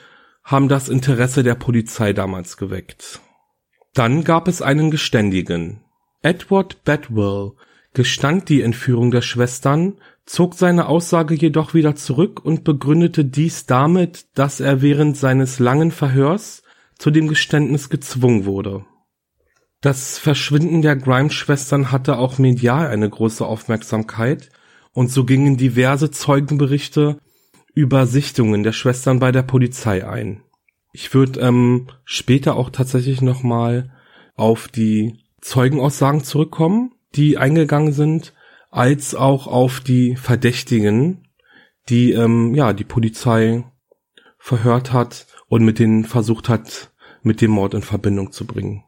haben 0.44 0.70
das 0.70 0.90
Interesse 0.90 1.44
der 1.44 1.56
Polizei 1.56 2.14
damals 2.14 2.58
geweckt. 2.58 3.22
Dann 3.94 4.24
gab 4.24 4.48
es 4.48 4.62
einen 4.62 4.92
Geständigen. 4.92 5.82
Edward 6.22 6.84
Bedwell 6.84 7.52
gestand 7.94 8.50
die 8.50 8.62
Entführung 8.62 9.12
der 9.12 9.22
Schwestern, 9.22 9.98
zog 10.26 10.54
seine 10.56 10.88
Aussage 10.88 11.36
jedoch 11.36 11.74
wieder 11.74 11.96
zurück 11.96 12.44
und 12.44 12.64
begründete 12.64 13.26
dies 13.26 13.66
damit, 13.66 14.26
dass 14.36 14.60
er 14.60 14.82
während 14.82 15.18
seines 15.18 15.60
langen 15.60 15.92
Verhörs 15.92 16.64
zu 16.98 17.12
dem 17.12 17.28
Geständnis 17.28 17.90
gezwungen 17.90 18.46
wurde. 18.46 18.86
Das 19.82 20.18
Verschwinden 20.18 20.82
der 20.82 20.96
Grimes-Schwestern 20.96 21.92
hatte 21.92 22.18
auch 22.18 22.40
medial 22.40 22.88
eine 22.88 23.10
große 23.10 23.46
Aufmerksamkeit 23.46 24.50
und 24.92 25.12
so 25.12 25.24
gingen 25.24 25.58
diverse 25.58 26.10
Zeugenberichte 26.10 27.20
über 27.76 28.08
Sichtungen 28.08 28.64
der 28.64 28.72
Schwestern 28.72 29.20
bei 29.20 29.32
der 29.32 29.44
Polizei 29.44 30.08
ein. 30.08 30.42
Ich 30.92 31.14
würde 31.14 31.42
ähm, 31.42 31.88
später 32.06 32.56
auch 32.56 32.72
tatsächlich 32.72 33.22
nochmal 33.22 33.94
auf 34.36 34.68
die 34.68 35.20
Zeugenaussagen 35.42 36.24
zurückkommen, 36.24 36.96
die 37.16 37.38
eingegangen 37.38 37.94
sind, 37.94 38.34
als 38.72 39.14
auch 39.14 39.46
auf 39.46 39.80
die 39.80 40.16
Verdächtigen, 40.16 41.28
die 41.90 42.14
ähm, 42.14 42.56
ja 42.56 42.74
die 42.74 42.84
Polizei 42.84 43.64
verhört 44.40 44.92
hat 44.92 45.27
und 45.48 45.64
mit 45.64 45.80
denen 45.80 46.06
versucht 46.06 46.50
hat, 46.50 46.92
mit 47.24 47.42
dem 47.42 47.52
Mord 47.52 47.74
in 47.74 47.82
Verbindung 47.82 48.32
zu 48.32 48.46
bringen. 48.46 48.84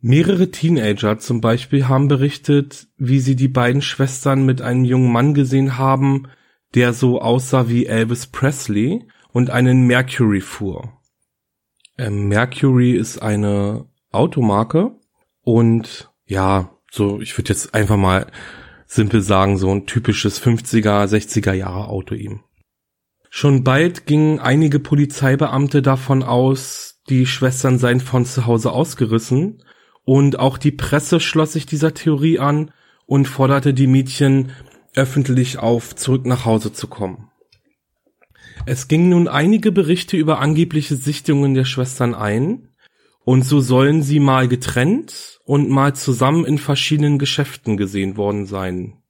Mehrere 0.00 0.50
Teenager 0.50 1.18
zum 1.18 1.40
Beispiel 1.40 1.88
haben 1.88 2.08
berichtet, 2.08 2.88
wie 2.98 3.20
sie 3.20 3.36
die 3.36 3.48
beiden 3.48 3.80
Schwestern 3.80 4.44
mit 4.44 4.60
einem 4.60 4.84
jungen 4.84 5.10
Mann 5.10 5.32
gesehen 5.32 5.78
haben, 5.78 6.28
der 6.74 6.92
so 6.92 7.22
aussah 7.22 7.68
wie 7.68 7.86
Elvis 7.86 8.26
Presley 8.26 9.08
und 9.32 9.50
einen 9.50 9.86
Mercury 9.86 10.40
fuhr. 10.42 10.92
Ähm, 11.96 12.28
Mercury 12.28 12.92
ist 12.92 13.18
eine 13.22 13.86
Automarke 14.10 14.92
und 15.40 16.12
ja, 16.26 16.70
so, 16.90 17.20
ich 17.20 17.36
würde 17.38 17.48
jetzt 17.48 17.74
einfach 17.74 17.96
mal 17.96 18.26
simpel 18.86 19.22
sagen, 19.22 19.56
so 19.56 19.70
ein 19.70 19.86
typisches 19.86 20.40
50er, 20.40 21.06
60er 21.06 21.52
Jahre 21.52 21.88
Auto 21.88 22.14
ihm. 22.14 22.43
Schon 23.36 23.64
bald 23.64 24.06
gingen 24.06 24.38
einige 24.38 24.78
Polizeibeamte 24.78 25.82
davon 25.82 26.22
aus, 26.22 27.00
die 27.08 27.26
Schwestern 27.26 27.80
seien 27.80 27.98
von 27.98 28.24
zu 28.24 28.46
Hause 28.46 28.70
ausgerissen 28.70 29.64
und 30.04 30.38
auch 30.38 30.56
die 30.56 30.70
Presse 30.70 31.18
schloss 31.18 31.54
sich 31.54 31.66
dieser 31.66 31.94
Theorie 31.94 32.38
an 32.38 32.70
und 33.06 33.26
forderte 33.26 33.74
die 33.74 33.88
Mädchen 33.88 34.52
öffentlich 34.94 35.58
auf, 35.58 35.96
zurück 35.96 36.26
nach 36.26 36.44
Hause 36.44 36.72
zu 36.72 36.86
kommen. 36.86 37.28
Es 38.66 38.86
gingen 38.86 39.08
nun 39.08 39.26
einige 39.26 39.72
Berichte 39.72 40.16
über 40.16 40.38
angebliche 40.38 40.94
Sichtungen 40.94 41.54
der 41.54 41.64
Schwestern 41.64 42.14
ein, 42.14 42.68
und 43.24 43.44
so 43.44 43.58
sollen 43.58 44.04
sie 44.04 44.20
mal 44.20 44.46
getrennt 44.46 45.40
und 45.44 45.68
mal 45.68 45.92
zusammen 45.96 46.44
in 46.44 46.58
verschiedenen 46.58 47.18
Geschäften 47.18 47.76
gesehen 47.76 48.16
worden 48.16 48.46
sein. 48.46 49.02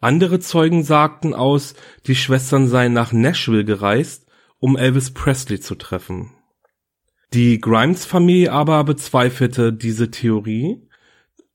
Andere 0.00 0.38
Zeugen 0.38 0.84
sagten 0.84 1.34
aus, 1.34 1.74
die 2.06 2.14
Schwestern 2.14 2.68
seien 2.68 2.92
nach 2.92 3.12
Nashville 3.12 3.64
gereist, 3.64 4.26
um 4.58 4.76
Elvis 4.76 5.12
Presley 5.12 5.60
zu 5.60 5.74
treffen. 5.74 6.30
Die 7.34 7.60
Grimes-Familie 7.60 8.52
aber 8.52 8.84
bezweifelte 8.84 9.72
diese 9.72 10.10
Theorie 10.10 10.88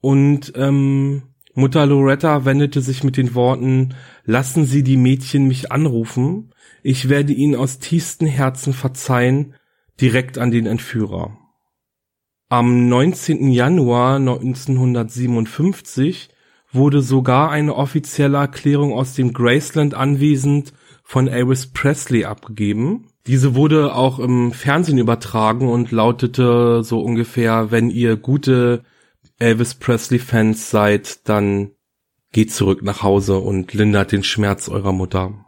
und 0.01 0.53
ähm, 0.55 1.23
Mutter 1.55 1.85
Loretta 1.85 2.45
wendete 2.45 2.81
sich 2.81 3.03
mit 3.03 3.15
den 3.15 3.35
Worten 3.35 3.93
Lassen 4.25 4.65
Sie 4.65 4.83
die 4.83 4.97
Mädchen 4.97 5.47
mich 5.47 5.71
anrufen, 5.71 6.53
ich 6.81 7.09
werde 7.09 7.31
ihnen 7.31 7.55
aus 7.55 7.79
tiefstem 7.79 8.27
Herzen 8.27 8.73
verzeihen, 8.73 9.55
direkt 10.01 10.37
an 10.37 10.51
den 10.51 10.65
Entführer. 10.65 11.37
Am 12.49 12.89
19. 12.89 13.49
Januar 13.49 14.17
1957 14.17 16.32
wurde 16.73 17.01
sogar 17.01 17.51
eine 17.51 17.75
offizielle 17.75 18.37
Erklärung 18.37 18.93
aus 18.93 19.13
dem 19.13 19.33
Graceland 19.33 19.93
anwesend 19.93 20.73
von 21.03 21.27
Elvis 21.27 21.67
Presley 21.67 22.25
abgegeben. 22.25 23.07
Diese 23.27 23.55
wurde 23.55 23.95
auch 23.95 24.19
im 24.19 24.51
Fernsehen 24.51 24.97
übertragen 24.97 25.69
und 25.69 25.91
lautete 25.91 26.83
so 26.83 26.99
ungefähr, 27.01 27.71
wenn 27.71 27.89
ihr 27.89 28.17
gute 28.17 28.83
Elvis 29.39 29.75
Presley 29.75 30.19
Fans 30.19 30.69
seid, 30.69 31.27
dann 31.29 31.71
geht 32.31 32.51
zurück 32.51 32.81
nach 32.81 33.03
Hause 33.03 33.37
und 33.37 33.73
lindert 33.73 34.11
den 34.11 34.23
Schmerz 34.23 34.67
eurer 34.67 34.91
Mutter. 34.91 35.45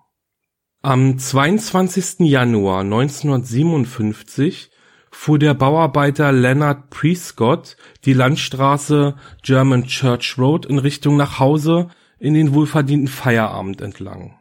Am 0.82 1.18
22. 1.18 2.20
Januar 2.20 2.82
1957 2.82 4.70
fuhr 5.16 5.40
der 5.40 5.54
Bauarbeiter 5.54 6.32
Leonard 6.32 6.90
Prescott 6.90 7.78
die 8.04 8.14
Landstraße 8.14 9.16
German 9.42 9.86
Church 9.86 10.38
Road 10.38 10.66
in 10.66 10.78
Richtung 10.78 11.16
nach 11.16 11.40
Hause 11.40 11.88
in 12.20 12.34
den 12.34 12.54
wohlverdienten 12.54 13.08
Feierabend 13.08 13.82
entlang. 13.82 14.38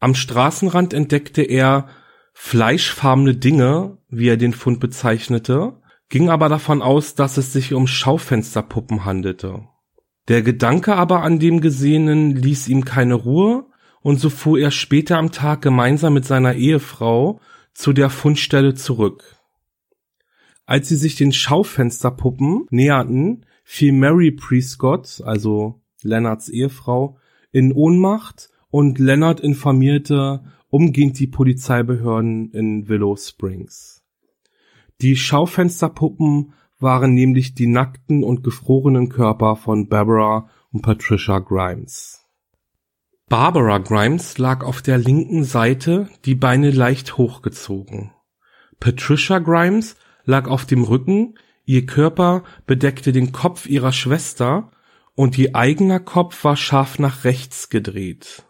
Am 0.00 0.14
Straßenrand 0.14 0.94
entdeckte 0.94 1.42
er 1.42 1.88
fleischfarbene 2.32 3.36
Dinge, 3.36 3.98
wie 4.08 4.28
er 4.28 4.36
den 4.38 4.54
Fund 4.54 4.80
bezeichnete, 4.80 5.74
ging 6.08 6.30
aber 6.30 6.48
davon 6.48 6.82
aus, 6.82 7.14
dass 7.14 7.36
es 7.36 7.52
sich 7.52 7.74
um 7.74 7.86
Schaufensterpuppen 7.86 9.04
handelte. 9.04 9.68
Der 10.26 10.42
Gedanke 10.42 10.96
aber 10.96 11.22
an 11.22 11.38
dem 11.38 11.60
Gesehenen 11.60 12.34
ließ 12.34 12.68
ihm 12.68 12.84
keine 12.84 13.14
Ruhe, 13.14 13.66
und 14.00 14.18
so 14.18 14.30
fuhr 14.30 14.58
er 14.58 14.70
später 14.70 15.18
am 15.18 15.32
Tag 15.32 15.62
gemeinsam 15.62 16.14
mit 16.14 16.24
seiner 16.24 16.54
Ehefrau 16.54 17.40
zu 17.74 17.92
der 17.92 18.10
Fundstelle 18.10 18.74
zurück. 18.74 19.37
Als 20.68 20.90
sie 20.90 20.96
sich 20.96 21.14
den 21.14 21.32
Schaufensterpuppen 21.32 22.66
näherten, 22.68 23.46
fiel 23.64 23.92
Mary 23.92 24.32
Prescott, 24.32 25.22
also 25.24 25.80
Leonards 26.02 26.50
Ehefrau, 26.50 27.16
in 27.50 27.72
Ohnmacht 27.72 28.50
und 28.68 28.98
Leonard 28.98 29.40
informierte 29.40 30.44
umgehend 30.68 31.18
die 31.18 31.26
Polizeibehörden 31.26 32.50
in 32.50 32.86
Willow 32.86 33.16
Springs. 33.16 34.02
Die 35.00 35.16
Schaufensterpuppen 35.16 36.52
waren 36.78 37.14
nämlich 37.14 37.54
die 37.54 37.66
nackten 37.66 38.22
und 38.22 38.44
gefrorenen 38.44 39.08
Körper 39.08 39.56
von 39.56 39.88
Barbara 39.88 40.50
und 40.70 40.82
Patricia 40.82 41.38
Grimes. 41.38 42.26
Barbara 43.30 43.78
Grimes 43.78 44.36
lag 44.36 44.62
auf 44.62 44.82
der 44.82 44.98
linken 44.98 45.44
Seite, 45.44 46.10
die 46.26 46.34
Beine 46.34 46.70
leicht 46.72 47.16
hochgezogen. 47.16 48.12
Patricia 48.80 49.38
Grimes 49.38 49.96
lag 50.28 50.46
auf 50.46 50.66
dem 50.66 50.84
Rücken, 50.84 51.34
ihr 51.64 51.86
Körper 51.86 52.44
bedeckte 52.66 53.12
den 53.12 53.32
Kopf 53.32 53.66
ihrer 53.66 53.92
Schwester 53.92 54.70
und 55.14 55.38
ihr 55.38 55.56
eigener 55.56 56.00
Kopf 56.00 56.44
war 56.44 56.54
scharf 56.54 56.98
nach 56.98 57.24
rechts 57.24 57.70
gedreht. 57.70 58.44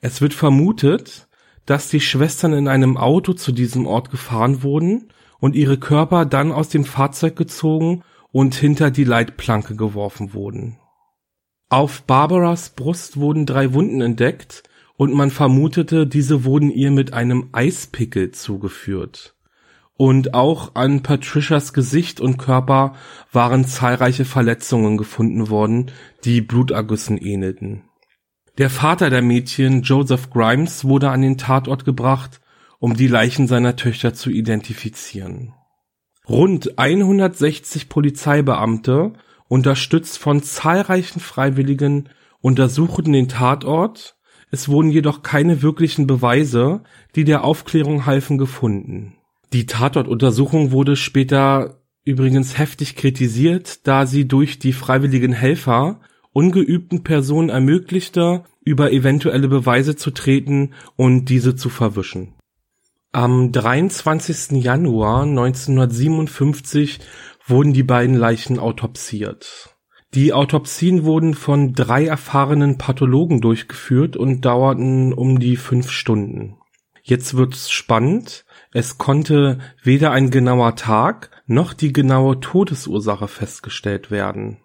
Es 0.00 0.20
wird 0.20 0.32
vermutet, 0.32 1.28
dass 1.66 1.88
die 1.88 2.00
Schwestern 2.00 2.52
in 2.52 2.68
einem 2.68 2.96
Auto 2.96 3.32
zu 3.32 3.50
diesem 3.50 3.84
Ort 3.84 4.10
gefahren 4.10 4.62
wurden 4.62 5.08
und 5.40 5.56
ihre 5.56 5.76
Körper 5.76 6.24
dann 6.24 6.52
aus 6.52 6.68
dem 6.68 6.84
Fahrzeug 6.84 7.34
gezogen 7.34 8.04
und 8.30 8.54
hinter 8.54 8.92
die 8.92 9.04
Leitplanke 9.04 9.74
geworfen 9.74 10.34
wurden. 10.34 10.78
Auf 11.68 12.02
Barbaras 12.04 12.70
Brust 12.70 13.16
wurden 13.16 13.44
drei 13.44 13.74
Wunden 13.74 14.00
entdeckt 14.00 14.62
und 14.96 15.12
man 15.12 15.32
vermutete, 15.32 16.06
diese 16.06 16.44
wurden 16.44 16.70
ihr 16.70 16.92
mit 16.92 17.12
einem 17.12 17.48
Eispickel 17.52 18.30
zugeführt. 18.30 19.34
Und 19.98 20.32
auch 20.32 20.76
an 20.76 21.02
Patricias 21.02 21.72
Gesicht 21.72 22.20
und 22.20 22.36
Körper 22.36 22.94
waren 23.32 23.66
zahlreiche 23.66 24.24
Verletzungen 24.24 24.96
gefunden 24.96 25.50
worden, 25.50 25.90
die 26.24 26.40
Blutergüssen 26.40 27.18
ähnelten. 27.18 27.82
Der 28.58 28.70
Vater 28.70 29.10
der 29.10 29.22
Mädchen, 29.22 29.82
Joseph 29.82 30.30
Grimes, 30.30 30.84
wurde 30.84 31.10
an 31.10 31.20
den 31.22 31.36
Tatort 31.36 31.84
gebracht, 31.84 32.40
um 32.78 32.94
die 32.94 33.08
Leichen 33.08 33.48
seiner 33.48 33.74
Töchter 33.74 34.14
zu 34.14 34.30
identifizieren. 34.30 35.52
Rund 36.28 36.78
160 36.78 37.88
Polizeibeamte, 37.88 39.14
unterstützt 39.48 40.18
von 40.18 40.44
zahlreichen 40.44 41.18
Freiwilligen, 41.18 42.08
untersuchten 42.40 43.12
den 43.12 43.26
Tatort, 43.26 44.14
es 44.52 44.68
wurden 44.68 44.90
jedoch 44.90 45.22
keine 45.22 45.60
wirklichen 45.60 46.06
Beweise, 46.06 46.84
die 47.16 47.24
der 47.24 47.42
Aufklärung 47.42 48.06
halfen, 48.06 48.38
gefunden. 48.38 49.17
Die 49.52 49.66
Tatortuntersuchung 49.66 50.72
wurde 50.72 50.96
später 50.96 51.80
übrigens 52.04 52.58
heftig 52.58 52.96
kritisiert, 52.96 53.86
da 53.86 54.06
sie 54.06 54.28
durch 54.28 54.58
die 54.58 54.72
freiwilligen 54.72 55.32
Helfer 55.32 56.00
ungeübten 56.32 57.02
Personen 57.02 57.48
ermöglichte, 57.48 58.44
über 58.62 58.92
eventuelle 58.92 59.48
Beweise 59.48 59.96
zu 59.96 60.10
treten 60.10 60.74
und 60.96 61.26
diese 61.26 61.56
zu 61.56 61.70
verwischen. 61.70 62.34
Am 63.12 63.50
23. 63.52 64.62
Januar 64.62 65.22
1957 65.22 67.00
wurden 67.46 67.72
die 67.72 67.82
beiden 67.82 68.14
Leichen 68.14 68.58
autopsiert. 68.58 69.74
Die 70.14 70.32
Autopsien 70.32 71.04
wurden 71.04 71.34
von 71.34 71.72
drei 71.72 72.06
erfahrenen 72.06 72.76
Pathologen 72.76 73.40
durchgeführt 73.40 74.16
und 74.16 74.42
dauerten 74.42 75.12
um 75.14 75.38
die 75.38 75.56
fünf 75.56 75.90
Stunden. 75.90 76.58
Jetzt 77.02 77.36
wird's 77.36 77.70
spannend. 77.70 78.44
Es 78.72 78.98
konnte 78.98 79.58
weder 79.82 80.10
ein 80.10 80.30
genauer 80.30 80.76
Tag 80.76 81.30
noch 81.46 81.72
die 81.72 81.92
genaue 81.92 82.40
Todesursache 82.40 83.28
festgestellt 83.28 84.10
werden. 84.10 84.58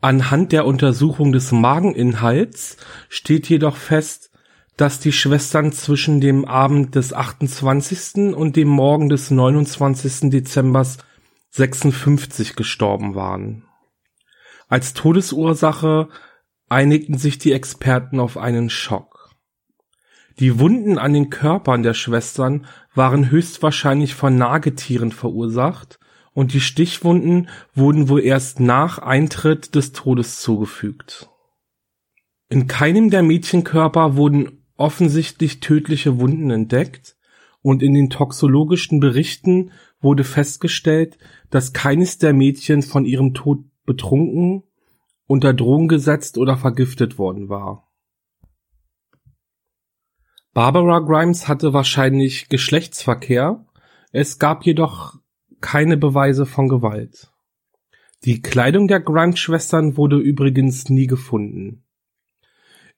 Anhand 0.00 0.52
der 0.52 0.66
Untersuchung 0.66 1.32
des 1.32 1.50
Mageninhalts 1.50 2.76
steht 3.08 3.48
jedoch 3.48 3.76
fest, 3.76 4.30
dass 4.76 5.00
die 5.00 5.12
Schwestern 5.12 5.72
zwischen 5.72 6.20
dem 6.20 6.44
Abend 6.44 6.94
des 6.94 7.12
28. 7.12 8.34
und 8.34 8.54
dem 8.54 8.68
Morgen 8.68 9.08
des 9.08 9.30
29. 9.30 10.30
Dezembers 10.30 10.98
56 11.50 12.54
gestorben 12.54 13.16
waren. 13.16 13.64
Als 14.68 14.92
Todesursache 14.92 16.08
einigten 16.68 17.18
sich 17.18 17.38
die 17.38 17.52
Experten 17.52 18.20
auf 18.20 18.36
einen 18.36 18.70
Schock. 18.70 19.30
Die 20.38 20.60
Wunden 20.60 20.98
an 20.98 21.12
den 21.12 21.30
Körpern 21.30 21.82
der 21.82 21.94
Schwestern 21.94 22.66
waren 22.98 23.30
höchstwahrscheinlich 23.30 24.14
von 24.14 24.36
Nagetieren 24.36 25.12
verursacht 25.12 25.98
und 26.34 26.52
die 26.52 26.60
Stichwunden 26.60 27.48
wurden 27.74 28.10
wohl 28.10 28.20
erst 28.20 28.60
nach 28.60 28.98
Eintritt 28.98 29.74
des 29.74 29.92
Todes 29.92 30.42
zugefügt. 30.42 31.30
In 32.50 32.66
keinem 32.66 33.08
der 33.08 33.22
Mädchenkörper 33.22 34.16
wurden 34.16 34.64
offensichtlich 34.76 35.60
tödliche 35.60 36.18
Wunden 36.20 36.50
entdeckt 36.50 37.16
und 37.62 37.82
in 37.82 37.94
den 37.94 38.10
toxologischen 38.10 39.00
Berichten 39.00 39.70
wurde 40.00 40.24
festgestellt, 40.24 41.18
dass 41.50 41.72
keines 41.72 42.18
der 42.18 42.32
Mädchen 42.32 42.82
von 42.82 43.04
ihrem 43.04 43.32
Tod 43.32 43.64
betrunken, 43.84 44.64
unter 45.26 45.54
Drogen 45.54 45.88
gesetzt 45.88 46.38
oder 46.38 46.56
vergiftet 46.56 47.18
worden 47.18 47.48
war. 47.48 47.87
Barbara 50.58 50.98
Grimes 50.98 51.46
hatte 51.46 51.72
wahrscheinlich 51.72 52.48
Geschlechtsverkehr, 52.48 53.64
es 54.10 54.40
gab 54.40 54.66
jedoch 54.66 55.14
keine 55.60 55.96
Beweise 55.96 56.46
von 56.46 56.68
Gewalt. 56.68 57.30
Die 58.24 58.42
Kleidung 58.42 58.88
der 58.88 58.98
Grimes-Schwestern 58.98 59.96
wurde 59.96 60.18
übrigens 60.18 60.88
nie 60.88 61.06
gefunden. 61.06 61.84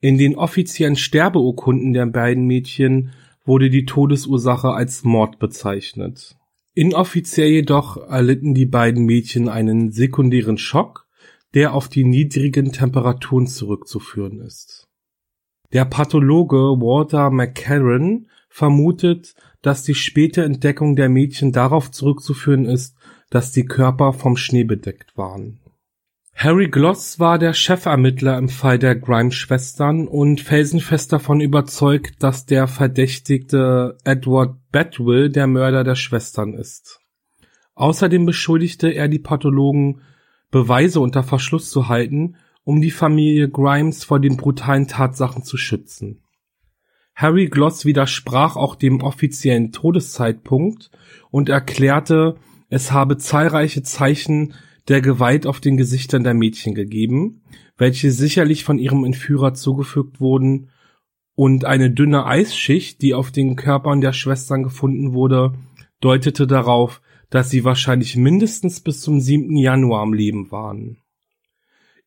In 0.01 0.17
den 0.17 0.37
offiziellen 0.37 0.97
Sterbeurkunden 0.97 1.93
der 1.93 2.07
beiden 2.07 2.47
Mädchen 2.47 3.13
wurde 3.45 3.69
die 3.69 3.85
Todesursache 3.85 4.71
als 4.71 5.05
Mord 5.05 5.39
bezeichnet. 5.39 6.39
Inoffiziell 6.73 7.51
jedoch 7.51 7.99
erlitten 7.99 8.55
die 8.55 8.65
beiden 8.65 9.05
Mädchen 9.05 9.51
einen 9.51 9.93
sekundären 9.93 10.57
Schock, 10.57 11.07
der 11.53 11.75
auf 11.75 11.91
die 11.91 12.05
niedrigen 12.05 12.73
Temperaturen 12.73 13.47
zurückzuführen 13.47 14.41
ist. 14.41 14.90
Der 15.73 15.85
Pathologe 15.85 16.57
Walter 16.57 17.31
McCarran 17.31 18.27
vermutet, 18.49 19.35
dass 19.63 19.83
die 19.83 19.95
späte 19.95 20.43
Entdeckung 20.43 20.97
der 20.97 21.09
Mädchen 21.09 21.53
darauf 21.53 21.91
zurückzuführen 21.91 22.65
ist, 22.65 22.97
dass 23.31 23.53
die 23.53 23.65
Körper 23.65 24.13
vom 24.13 24.37
Schnee 24.37 24.65
bedeckt 24.65 25.17
waren. 25.17 25.61
Harry 26.35 26.69
Gloss 26.69 27.21
war 27.21 27.39
der 27.39 27.53
Chefermittler 27.53 28.39
im 28.39 28.49
Fall 28.49 28.79
der 28.79 28.97
Grimes-Schwestern 28.97 30.09
und 30.09 30.41
felsenfest 30.41 31.13
davon 31.13 31.41
überzeugt, 31.41 32.23
dass 32.23 32.47
der 32.47 32.67
Verdächtigte 32.67 33.99
Edward 34.05 34.57
Bedwill 34.73 35.29
der 35.29 35.47
Mörder 35.47 35.85
der 35.85 35.97
Schwestern 35.97 36.55
ist. 36.55 37.01
Außerdem 37.75 38.25
beschuldigte 38.25 38.89
er 38.89 39.09
die 39.09 39.19
Pathologen, 39.19 40.01
Beweise 40.51 41.01
unter 41.01 41.23
Verschluss 41.23 41.71
zu 41.71 41.89
halten, 41.89 42.37
um 42.65 42.81
die 42.81 42.91
Familie 42.91 43.49
Grimes 43.49 44.05
vor 44.05 44.21
den 44.21 44.37
brutalen 44.37 44.87
Tatsachen 44.87 45.43
zu 45.43 45.57
schützen. 45.57 46.23
Harry 47.15 47.49
Gloss 47.49 47.85
widersprach 47.85 48.57
auch 48.57 48.77
dem 48.77 49.03
offiziellen 49.03 49.73
Todeszeitpunkt 49.73 50.91
und 51.31 51.49
erklärte, 51.49 52.37
es 52.69 52.93
habe 52.93 53.19
zahlreiche 53.19 53.83
Zeichen 53.83 54.55
der 54.89 55.01
Gewalt 55.01 55.47
auf 55.47 55.61
den 55.61 55.77
Gesichtern 55.77 56.25
der 56.25 56.35
Mädchen 56.35 56.75
gegeben, 56.75 57.43
welche 57.77 58.11
sicherlich 58.11 58.65
von 58.65 58.79
ihrem 58.79 59.05
Entführer 59.05 59.55
zugefügt 59.55 60.21
wurden, 60.21 60.71
und 61.35 61.65
eine 61.65 61.91
dünne 61.91 62.27
Eisschicht, 62.27 63.01
die 63.01 63.15
auf 63.15 63.31
den 63.31 63.57
Körpern 63.57 64.03
der 64.03 64.13
Schwestern 64.13 64.63
gefunden 64.63 65.15
wurde, 65.15 65.55
deutete 66.01 66.47
darauf, 66.47 67.01
dass 67.31 67.49
sie 67.49 67.65
wahrscheinlich 67.65 68.17
mindestens 68.17 68.81
bis 68.81 69.01
zum 69.01 69.21
7. 69.21 69.57
Januar 69.57 70.03
am 70.03 70.13
Leben 70.13 70.51
waren. 70.51 70.99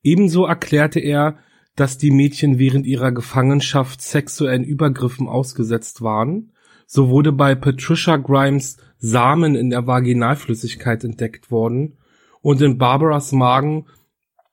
Ebenso 0.04 0.46
erklärte 0.46 1.00
er, 1.00 1.38
dass 1.76 1.98
die 1.98 2.12
Mädchen 2.12 2.60
während 2.60 2.86
ihrer 2.86 3.12
Gefangenschaft 3.12 4.02
sexuellen 4.02 4.64
Übergriffen 4.64 5.28
ausgesetzt 5.28 6.02
waren, 6.02 6.52
so 6.86 7.10
wurde 7.10 7.32
bei 7.32 7.56
Patricia 7.56 8.18
Grimes 8.18 8.78
Samen 9.00 9.56
in 9.56 9.70
der 9.70 9.88
Vaginalflüssigkeit 9.88 11.04
entdeckt 11.04 11.50
worden 11.50 11.98
und 12.42 12.62
in 12.62 12.78
Barbaras 12.78 13.32
Magen 13.32 13.88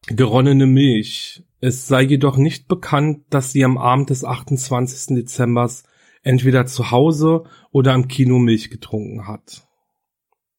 geronnene 0.06 0.66
Milch. 0.66 1.44
Es 1.60 1.86
sei 1.86 2.02
jedoch 2.02 2.36
nicht 2.36 2.68
bekannt, 2.68 3.24
dass 3.28 3.52
sie 3.52 3.64
am 3.64 3.76
Abend 3.76 4.08
des 4.08 4.24
28. 4.24 5.16
Dezembers 5.16 5.84
entweder 6.22 6.66
zu 6.66 6.90
Hause 6.90 7.44
oder 7.70 7.92
am 7.92 8.08
Kino 8.08 8.38
Milch 8.38 8.70
getrunken 8.70 9.26
hat. 9.26 9.66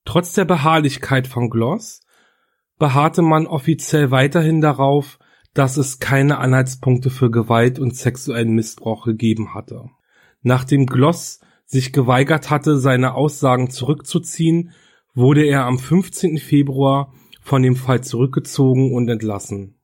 Trotz 0.06 0.34
der 0.34 0.45
Beharrlichkeit 0.45 1.27
von 1.27 1.49
Gloss 1.49 2.01
beharrte 2.82 3.22
man 3.22 3.46
offiziell 3.46 4.10
weiterhin 4.10 4.60
darauf, 4.60 5.20
dass 5.54 5.78
es 5.78 6.00
keine 6.00 6.39
Anhaltspunkte 6.39 7.12
für 7.12 7.30
Gewalt 7.30 7.78
und 7.78 7.96
sexuellen 7.96 8.56
Missbrauch 8.56 9.06
gegeben 9.06 9.54
hatte. 9.54 9.91
Nachdem 10.41 10.88
Gloss 10.88 11.41
sich 11.63 11.94
geweigert 11.94 12.50
hatte, 12.50 12.80
seine 12.80 13.13
Aussagen 13.13 13.70
zurückzuziehen, 13.70 14.72
wurde 15.13 15.44
er 15.44 15.65
am 15.65 15.78
15. 15.78 16.39
Februar 16.39 17.13
von 17.39 17.62
dem 17.62 17.76
Fall 17.76 18.02
zurückgezogen 18.02 18.96
und 18.96 19.08
entlassen. 19.10 19.76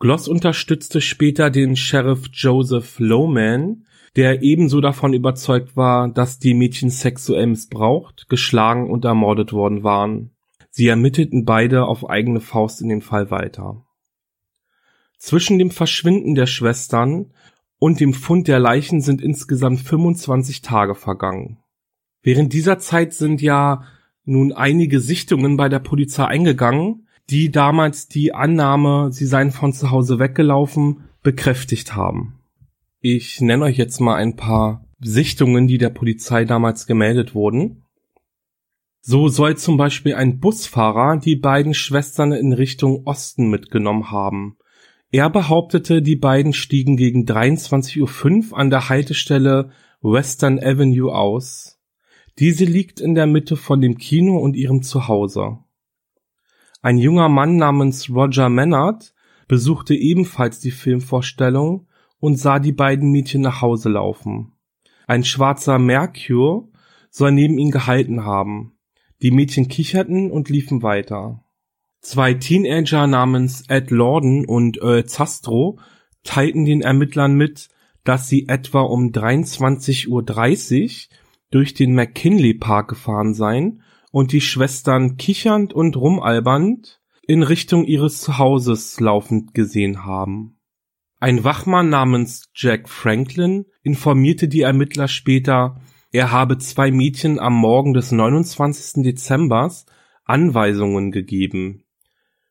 Gloss 0.00 0.26
unterstützte 0.26 1.00
später 1.00 1.48
den 1.48 1.76
Sheriff 1.76 2.28
Joseph 2.32 2.98
Lowman, 2.98 3.86
der 4.16 4.42
ebenso 4.42 4.80
davon 4.80 5.12
überzeugt 5.12 5.76
war, 5.76 6.12
dass 6.12 6.40
die 6.40 6.54
Mädchen 6.54 6.90
sexuell 6.90 7.46
missbraucht, 7.46 8.26
geschlagen 8.28 8.90
und 8.90 9.04
ermordet 9.04 9.52
worden 9.52 9.84
waren. 9.84 10.32
Sie 10.74 10.88
ermittelten 10.88 11.44
beide 11.44 11.84
auf 11.84 12.08
eigene 12.08 12.40
Faust 12.40 12.80
in 12.80 12.88
dem 12.88 13.02
Fall 13.02 13.30
weiter. 13.30 13.84
Zwischen 15.18 15.58
dem 15.58 15.70
Verschwinden 15.70 16.34
der 16.34 16.46
Schwestern 16.46 17.32
und 17.78 18.00
dem 18.00 18.14
Fund 18.14 18.48
der 18.48 18.58
Leichen 18.58 19.02
sind 19.02 19.20
insgesamt 19.20 19.80
25 19.80 20.62
Tage 20.62 20.94
vergangen. 20.94 21.58
Während 22.22 22.54
dieser 22.54 22.78
Zeit 22.78 23.12
sind 23.12 23.42
ja 23.42 23.84
nun 24.24 24.52
einige 24.52 25.00
Sichtungen 25.00 25.58
bei 25.58 25.68
der 25.68 25.78
Polizei 25.78 26.24
eingegangen, 26.24 27.06
die 27.28 27.50
damals 27.50 28.08
die 28.08 28.34
Annahme, 28.34 29.12
sie 29.12 29.26
seien 29.26 29.50
von 29.50 29.74
zu 29.74 29.90
Hause 29.90 30.18
weggelaufen, 30.18 31.04
bekräftigt 31.22 31.94
haben. 31.94 32.40
Ich 33.00 33.42
nenne 33.42 33.64
euch 33.64 33.76
jetzt 33.76 34.00
mal 34.00 34.14
ein 34.14 34.36
paar 34.36 34.86
Sichtungen, 35.00 35.66
die 35.66 35.78
der 35.78 35.90
Polizei 35.90 36.44
damals 36.44 36.86
gemeldet 36.86 37.34
wurden. 37.34 37.81
So 39.04 39.26
soll 39.26 39.56
zum 39.56 39.76
Beispiel 39.76 40.14
ein 40.14 40.38
Busfahrer 40.38 41.16
die 41.16 41.34
beiden 41.34 41.74
Schwestern 41.74 42.30
in 42.30 42.52
Richtung 42.52 43.04
Osten 43.04 43.50
mitgenommen 43.50 44.12
haben. 44.12 44.56
Er 45.10 45.28
behauptete, 45.28 46.02
die 46.02 46.14
beiden 46.14 46.52
stiegen 46.52 46.96
gegen 46.96 47.26
23:05 47.26 48.52
Uhr 48.52 48.58
an 48.58 48.70
der 48.70 48.88
Haltestelle 48.88 49.70
Western 50.02 50.60
Avenue 50.60 51.12
aus. 51.12 51.80
Diese 52.38 52.64
liegt 52.64 53.00
in 53.00 53.16
der 53.16 53.26
Mitte 53.26 53.56
von 53.56 53.80
dem 53.80 53.98
Kino 53.98 54.38
und 54.38 54.54
ihrem 54.54 54.82
Zuhause. 54.82 55.58
Ein 56.80 56.96
junger 56.96 57.28
Mann 57.28 57.56
namens 57.56 58.08
Roger 58.08 58.48
Mannard 58.48 59.14
besuchte 59.48 59.96
ebenfalls 59.96 60.60
die 60.60 60.70
Filmvorstellung 60.70 61.88
und 62.20 62.36
sah 62.36 62.60
die 62.60 62.72
beiden 62.72 63.10
Mädchen 63.10 63.42
nach 63.42 63.62
Hause 63.62 63.88
laufen. 63.88 64.52
Ein 65.08 65.24
schwarzer 65.24 65.80
Mercure 65.80 66.68
soll 67.10 67.32
neben 67.32 67.58
ihnen 67.58 67.72
gehalten 67.72 68.24
haben. 68.24 68.71
Die 69.22 69.30
Mädchen 69.30 69.68
kicherten 69.68 70.30
und 70.30 70.48
liefen 70.48 70.82
weiter. 70.82 71.44
Zwei 72.00 72.34
Teenager 72.34 73.06
namens 73.06 73.64
Ed 73.68 73.90
Lorden 73.90 74.44
und 74.44 74.78
Earl 74.78 75.06
Zastro 75.06 75.78
teilten 76.24 76.64
den 76.64 76.82
Ermittlern 76.82 77.34
mit, 77.34 77.68
dass 78.02 78.28
sie 78.28 78.48
etwa 78.48 78.80
um 78.80 79.12
23.30 79.12 80.08
Uhr 80.08 81.16
durch 81.52 81.74
den 81.74 81.94
McKinley 81.94 82.54
Park 82.54 82.88
gefahren 82.88 83.34
seien 83.34 83.82
und 84.10 84.32
die 84.32 84.40
Schwestern 84.40 85.16
kichernd 85.16 85.72
und 85.72 85.96
rumalbernd 85.96 87.00
in 87.24 87.44
Richtung 87.44 87.84
ihres 87.84 88.20
Zuhauses 88.20 88.98
laufend 88.98 89.54
gesehen 89.54 90.04
haben. 90.04 90.58
Ein 91.20 91.44
Wachmann 91.44 91.88
namens 91.88 92.50
Jack 92.52 92.88
Franklin 92.88 93.66
informierte 93.82 94.48
die 94.48 94.62
Ermittler 94.62 95.06
später, 95.06 95.80
er 96.12 96.30
habe 96.30 96.58
zwei 96.58 96.90
Mädchen 96.90 97.38
am 97.38 97.54
Morgen 97.54 97.94
des 97.94 98.12
29. 98.12 99.02
Dezembers 99.02 99.86
Anweisungen 100.24 101.10
gegeben. 101.10 101.84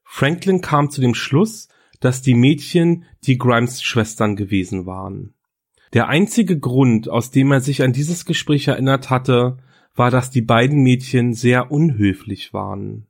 Franklin 0.03 0.61
kam 0.61 0.89
zu 0.89 0.99
dem 0.99 1.13
Schluss, 1.13 1.69
dass 1.99 2.23
die 2.23 2.33
Mädchen 2.33 3.05
die 3.23 3.37
Grimes-Schwestern 3.37 4.35
gewesen 4.35 4.87
waren. 4.87 5.35
Der 5.93 6.07
einzige 6.07 6.59
Grund, 6.59 7.07
aus 7.07 7.29
dem 7.29 7.51
er 7.51 7.61
sich 7.61 7.83
an 7.83 7.93
dieses 7.93 8.25
Gespräch 8.25 8.67
erinnert 8.67 9.11
hatte, 9.11 9.57
war, 9.95 10.09
dass 10.09 10.31
die 10.31 10.41
beiden 10.41 10.81
Mädchen 10.81 11.33
sehr 11.33 11.71
unhöflich 11.71 12.53
waren. 12.53 13.05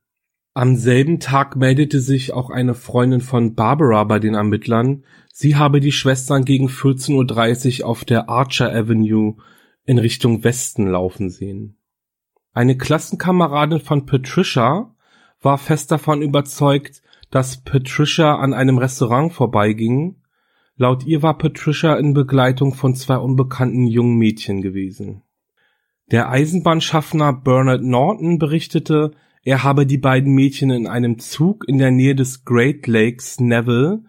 Am 0.53 0.75
selben 0.75 1.21
Tag 1.21 1.55
meldete 1.55 2.01
sich 2.01 2.33
auch 2.33 2.49
eine 2.49 2.73
Freundin 2.73 3.21
von 3.21 3.55
Barbara 3.55 4.03
bei 4.03 4.19
den 4.19 4.33
Ermittlern, 4.33 5.05
sie 5.31 5.55
habe 5.55 5.79
die 5.79 5.93
Schwestern 5.93 6.43
gegen 6.43 6.67
14.30 6.67 7.81
Uhr 7.81 7.87
auf 7.87 8.03
der 8.03 8.27
Archer 8.27 8.75
Avenue 8.75 9.37
in 9.91 9.99
Richtung 9.99 10.45
Westen 10.45 10.87
laufen 10.87 11.29
sehen. 11.29 11.75
Eine 12.53 12.77
Klassenkameradin 12.77 13.81
von 13.81 14.05
Patricia 14.05 14.95
war 15.41 15.57
fest 15.57 15.91
davon 15.91 16.21
überzeugt, 16.21 17.01
dass 17.29 17.61
Patricia 17.61 18.37
an 18.37 18.53
einem 18.53 18.77
Restaurant 18.77 19.33
vorbeiging. 19.33 20.15
Laut 20.77 21.05
ihr 21.05 21.21
war 21.21 21.37
Patricia 21.37 21.95
in 21.95 22.13
Begleitung 22.13 22.73
von 22.73 22.95
zwei 22.95 23.17
unbekannten 23.17 23.85
jungen 23.85 24.15
Mädchen 24.17 24.61
gewesen. 24.61 25.23
Der 26.09 26.29
Eisenbahnschaffner 26.29 27.33
Bernard 27.33 27.83
Norton 27.83 28.39
berichtete, 28.39 29.11
er 29.43 29.63
habe 29.65 29.85
die 29.85 29.97
beiden 29.97 30.33
Mädchen 30.33 30.69
in 30.69 30.87
einem 30.87 31.19
Zug 31.19 31.67
in 31.67 31.79
der 31.79 31.91
Nähe 31.91 32.15
des 32.15 32.45
Great 32.45 32.87
Lakes 32.87 33.41
Neville 33.41 34.03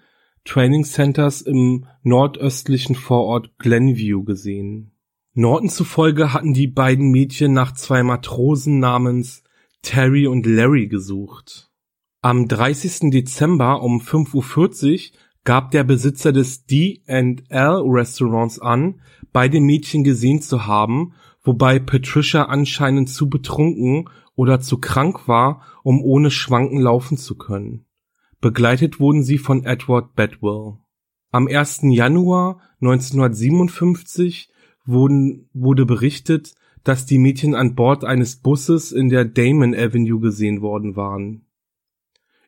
Training 0.44 0.84
Centers 0.84 1.42
im 1.42 1.86
nordöstlichen 2.04 2.94
Vorort 2.94 3.58
Glenview 3.58 4.22
gesehen. 4.22 4.91
Norton 5.34 5.70
zufolge 5.70 6.34
hatten 6.34 6.52
die 6.52 6.66
beiden 6.66 7.10
Mädchen 7.10 7.54
nach 7.54 7.72
zwei 7.72 8.02
Matrosen 8.02 8.80
namens 8.80 9.42
Terry 9.80 10.26
und 10.26 10.44
Larry 10.46 10.88
gesucht. 10.88 11.70
Am 12.20 12.48
30. 12.48 13.10
Dezember 13.10 13.82
um 13.82 14.00
5.40 14.00 14.92
Uhr 14.92 15.18
gab 15.44 15.70
der 15.70 15.84
Besitzer 15.84 16.32
des 16.32 16.66
D&L 16.66 17.82
Restaurants 17.86 18.58
an, 18.60 19.00
beide 19.32 19.60
Mädchen 19.60 20.04
gesehen 20.04 20.42
zu 20.42 20.66
haben, 20.66 21.14
wobei 21.42 21.78
Patricia 21.78 22.44
anscheinend 22.44 23.08
zu 23.08 23.30
betrunken 23.30 24.10
oder 24.36 24.60
zu 24.60 24.78
krank 24.78 25.26
war, 25.28 25.62
um 25.82 26.02
ohne 26.02 26.30
Schwanken 26.30 26.78
laufen 26.78 27.16
zu 27.16 27.36
können. 27.36 27.86
Begleitet 28.42 29.00
wurden 29.00 29.24
sie 29.24 29.38
von 29.38 29.64
Edward 29.64 30.14
Bedwell. 30.14 30.74
Am 31.30 31.48
1. 31.48 31.80
Januar 31.84 32.60
1957 32.82 34.51
wurden, 34.84 35.48
wurde 35.52 35.86
berichtet, 35.86 36.54
dass 36.84 37.06
die 37.06 37.18
Mädchen 37.18 37.54
an 37.54 37.74
Bord 37.74 38.04
eines 38.04 38.36
Busses 38.36 38.92
in 38.92 39.08
der 39.08 39.24
Damon 39.24 39.74
Avenue 39.74 40.20
gesehen 40.20 40.60
worden 40.60 40.96
waren. 40.96 41.46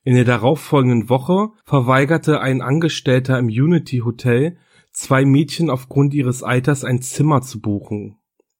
In 0.02 0.14
der 0.14 0.24
darauffolgenden 0.24 1.08
Woche 1.08 1.50
verweigerte 1.64 2.40
ein 2.40 2.60
Angestellter 2.60 3.38
im 3.38 3.46
Unity 3.46 3.98
Hotel 3.98 4.58
zwei 4.92 5.24
Mädchen 5.24 5.70
aufgrund 5.70 6.14
ihres 6.14 6.42
Alters 6.42 6.84
ein 6.84 7.00
Zimmer 7.00 7.42
zu 7.42 7.60
buchen. 7.60 8.16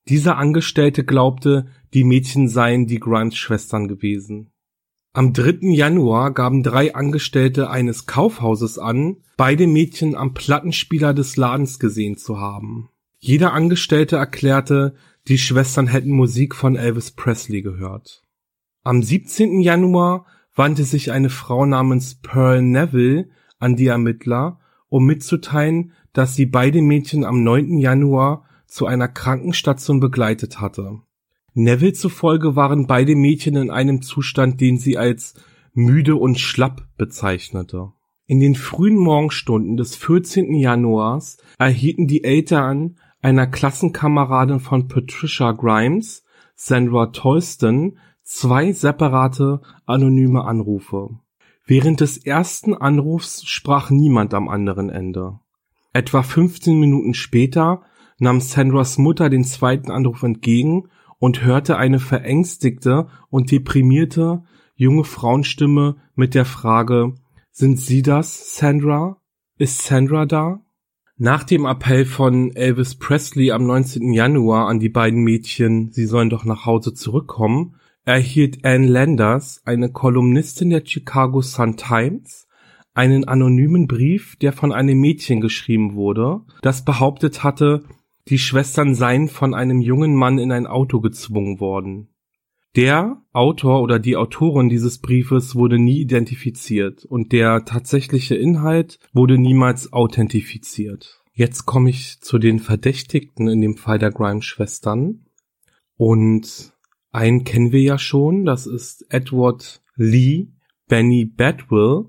Dieser 0.09 0.37
Angestellte 0.37 1.05
glaubte, 1.05 1.67
die 1.93 2.05
Mädchen 2.05 2.49
seien 2.49 2.87
die 2.87 3.01
Grimes-Schwestern 3.01 3.89
gewesen. 3.89 4.51
Am 5.13 5.33
3. 5.33 5.73
Januar 5.73 6.33
gaben 6.33 6.63
drei 6.63 6.95
Angestellte 6.95 7.71
eines 7.71 8.07
Kaufhauses 8.07 8.79
an, 8.79 9.19
beide 9.37 9.67
Mädchen 9.67 10.17
am 10.17 10.35
Plattenspieler 10.35 11.15
des 11.15 11.37
Ladens 11.37 11.79
gesehen 11.79 12.17
zu 12.17 12.41
haben. 12.41 12.91
Jeder 13.27 13.55
Angestellte 13.55 14.17
erklärte, 14.17 14.97
die 15.29 15.39
Schwestern 15.39 15.87
hätten 15.87 16.11
Musik 16.11 16.55
von 16.55 16.77
Elvis 16.77 17.13
Presley 17.13 17.63
gehört. 17.63 18.23
Am 18.83 19.03
17. 19.03 19.61
Januar 19.61 20.27
wandte 20.55 20.85
sich 20.85 21.11
eine 21.11 21.31
Frau 21.31 21.65
namens 21.65 22.17
Pearl 22.17 22.61
Neville 22.61 23.31
an 23.59 23.77
die 23.77 23.87
Ermittler, 23.87 24.61
um 24.91 25.07
mitzuteilen, 25.07 25.93
dass 26.13 26.37
sie 26.37 26.45
beide 26.45 26.83
Mädchen 26.83 27.25
am 27.25 27.43
9. 27.43 27.79
Januar 27.79 28.45
zu 28.67 28.85
einer 28.85 29.09
Krankenstation 29.09 30.01
begleitet 30.01 30.61
hatte. 30.61 30.99
Neville 31.55 31.95
zufolge 31.95 32.57
waren 32.57 32.87
beide 32.87 33.17
Mädchen 33.17 33.57
in 33.57 33.71
einem 33.71 34.03
Zustand, 34.03 34.61
den 34.61 34.77
sie 34.77 34.99
als 34.99 35.33
müde 35.73 36.17
und 36.17 36.39
schlapp 36.39 36.89
bezeichnete. 36.99 37.91
In 38.27 38.41
den 38.41 38.55
frühen 38.55 38.97
Morgenstunden 38.99 39.79
des 39.79 39.97
14. 39.97 40.55
Januars 40.55 41.39
erhielten 41.59 42.07
die 42.07 42.25
Eltern 42.25 42.97
einer 43.25 43.47
Klassenkameradin 43.47 44.61
von 44.61 44.87
Patricia 44.87 45.53
Grimes, 45.53 46.25
Sandra 46.57 47.07
Tolston, 47.07 47.97
zwei 48.23 48.73
separate 48.73 49.63
anonyme 49.87 50.45
Anrufe. 50.45 51.09
Während 51.67 52.01
des 52.01 52.19
ersten 52.19 52.75
Anrufs 52.75 53.43
sprach 53.47 53.89
niemand 53.89 54.35
am 54.35 54.51
anderen 54.51 54.91
Ende. 54.91 55.39
Etwa 55.95 56.23
15 56.23 56.79
Minuten 56.79 57.15
später 57.15 57.81
nahm 58.19 58.43
Sandras 58.43 58.99
Mutter 58.99 59.31
den 59.31 59.45
zweiten 59.45 59.91
Anruf 59.91 60.23
entgegen 60.23 60.91
und 61.19 61.43
hörte 61.43 61.79
eine 61.79 62.01
verängstigte 62.01 63.07
und 63.31 63.51
deprimierte 63.51 64.43
junge 64.75 65.05
Frauenstimme 65.05 65.97
mit 66.15 66.35
der 66.35 66.45
Frage 66.45 67.15
Sind 67.51 67.81
Sie 67.81 68.03
das, 68.03 68.55
Sandra? 68.55 69.17
Ist 69.57 69.81
Sandra 69.81 70.27
da? 70.27 70.64
Nach 71.17 71.45
dem 71.45 71.65
Appell 71.65 72.07
von 72.07 72.57
Elvis 72.57 72.97
Presley 72.97 73.53
am 73.53 73.65
19. 73.69 74.13
Januar 74.13 74.67
an 74.67 74.81
die 74.81 74.89
beiden 74.89 75.23
Mädchen, 75.23 75.93
sie 75.93 76.07
sollen 76.07 76.29
doch 76.29 76.45
nach 76.45 76.67
Hause 76.67 76.93
zurückkommen, 76.93 77.77
erhielt 78.05 78.65
Ann 78.65 78.83
Landers, 78.83 79.63
eine 79.65 79.93
Kolumnistin 79.93 80.71
der 80.71 80.85
Chicago 80.85 81.41
Sun-Times, 81.41 82.49
einen 82.95 83.29
anonymen 83.29 83.87
Brief, 83.87 84.35
der 84.41 84.53
von 84.53 84.73
einem 84.73 84.99
Mädchen 84.99 85.41
geschrieben 85.41 85.95
wurde, 85.95 86.41
das 86.63 86.85
behauptet 86.85 87.45
hatte, 87.45 87.85
die 88.27 88.39
Schwestern 88.39 88.97
seien 88.97 89.29
von 89.29 89.55
einem 89.55 89.81
jungen 89.81 90.17
Mann 90.17 90.41
in 90.41 90.51
ein 90.51 90.67
Auto 90.67 91.01
gezwungen 91.01 91.61
worden. 91.61 92.09
Der 92.77 93.23
Autor 93.33 93.83
oder 93.83 94.01
die 94.01 94.17
Autorin 94.17 94.69
dieses 94.69 94.99
Briefes 94.99 95.55
wurde 95.55 95.79
nie 95.79 96.01
identifiziert 96.01 97.05
und 97.05 97.31
der 97.31 97.65
tatsächliche 97.65 98.35
Inhalt 98.35 98.99
wurde 99.13 99.39
niemals 99.39 99.93
authentifiziert. 99.93 101.23
Jetzt 101.33 101.67
komme 101.67 101.91
ich 101.91 102.21
zu 102.21 102.39
den 102.39 102.59
Verdächtigten 102.59 103.47
in 103.47 103.61
dem 103.61 103.77
Fall 103.77 104.01
der 104.01 104.11
Grimes-Schwestern. 104.11 105.27
Und 105.97 106.73
einen 107.13 107.45
kennen 107.45 107.71
wir 107.71 107.81
ja 107.81 107.97
schon, 107.97 108.45
das 108.45 108.67
ist 108.67 109.07
Edward 109.09 109.81
Lee 109.95 110.49
Benny 110.89 111.27
Badwell. 111.27 112.07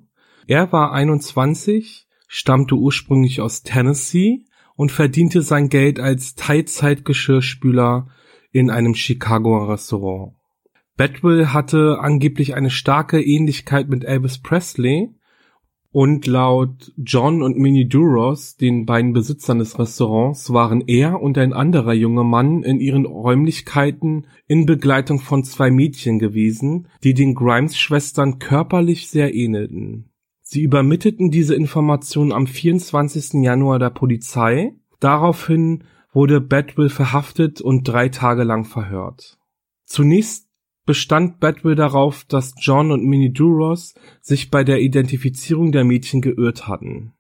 Er 0.48 0.72
war 0.72 0.94
21, 0.94 2.08
stammte 2.28 2.76
ursprünglich 2.76 3.40
aus 3.40 3.62
Tennessee 3.62 4.46
und 4.76 4.92
verdiente 4.92 5.44
sein 5.44 5.70
Geld 5.70 6.00
als 6.00 6.34
Teilzeitgeschirrspüler 6.34 8.08
in 8.52 8.72
einem 8.72 8.96
Chicagoer 8.96 9.70
Restaurant. 9.70 10.35
Badwell 10.98 11.48
hatte 11.48 12.00
angeblich 12.00 12.56
eine 12.56 12.70
starke 12.70 13.22
Ähnlichkeit 13.22 13.90
mit 13.90 14.06
Elvis 14.06 14.38
Presley 14.38 15.14
und 15.92 16.28
laut 16.28 16.94
John 16.98 17.42
und 17.42 17.58
Minnie 17.58 17.88
Duros, 17.88 18.58
den 18.58 18.86
beiden 18.86 19.14
Besitzern 19.14 19.60
des 19.60 19.80
Restaurants, 19.80 20.52
waren 20.52 20.82
er 20.88 21.22
und 21.22 21.38
ein 21.38 21.54
anderer 21.54 21.94
junger 21.94 22.24
Mann 22.24 22.64
in 22.64 22.80
ihren 22.80 23.06
Räumlichkeiten 23.06 24.28
in 24.48 24.66
Begleitung 24.66 25.20
von 25.20 25.44
zwei 25.44 25.72
Mädchen 25.72 26.20
gewesen, 26.20 26.88
die 27.04 27.14
den 27.14 27.34
Grimes-Schwestern 27.34 28.40
körperlich 28.40 29.10
sehr 29.10 29.34
ähnelten. 29.34 30.10
Sie 30.42 30.62
übermittelten 30.62 31.32
diese 31.32 31.56
Information 31.56 32.32
am 32.32 32.46
24. 32.46 33.42
Januar 33.42 33.80
der 33.80 33.90
Polizei. 33.90 34.74
Daraufhin 35.00 35.86
wurde 36.12 36.40
Bedwell 36.40 36.90
verhaftet 36.90 37.62
und 37.62 37.88
drei 37.88 38.10
Tage 38.10 38.44
lang 38.44 38.64
verhört. 38.64 39.38
Zunächst 39.86 40.45
bestand 40.86 41.40
Bedwell 41.40 41.76
darauf, 41.76 42.26
dass 42.26 42.54
John 42.60 42.92
und 42.92 43.04
Minnie 43.04 43.34
Duros 43.34 43.96
sich 44.22 44.52
bei 44.52 44.64
der 44.64 44.82
Identifizierung 44.82 45.72
der 45.72 45.84
Mädchen 45.84 46.22
geirrt 46.22 46.68
hatten. 46.68 47.14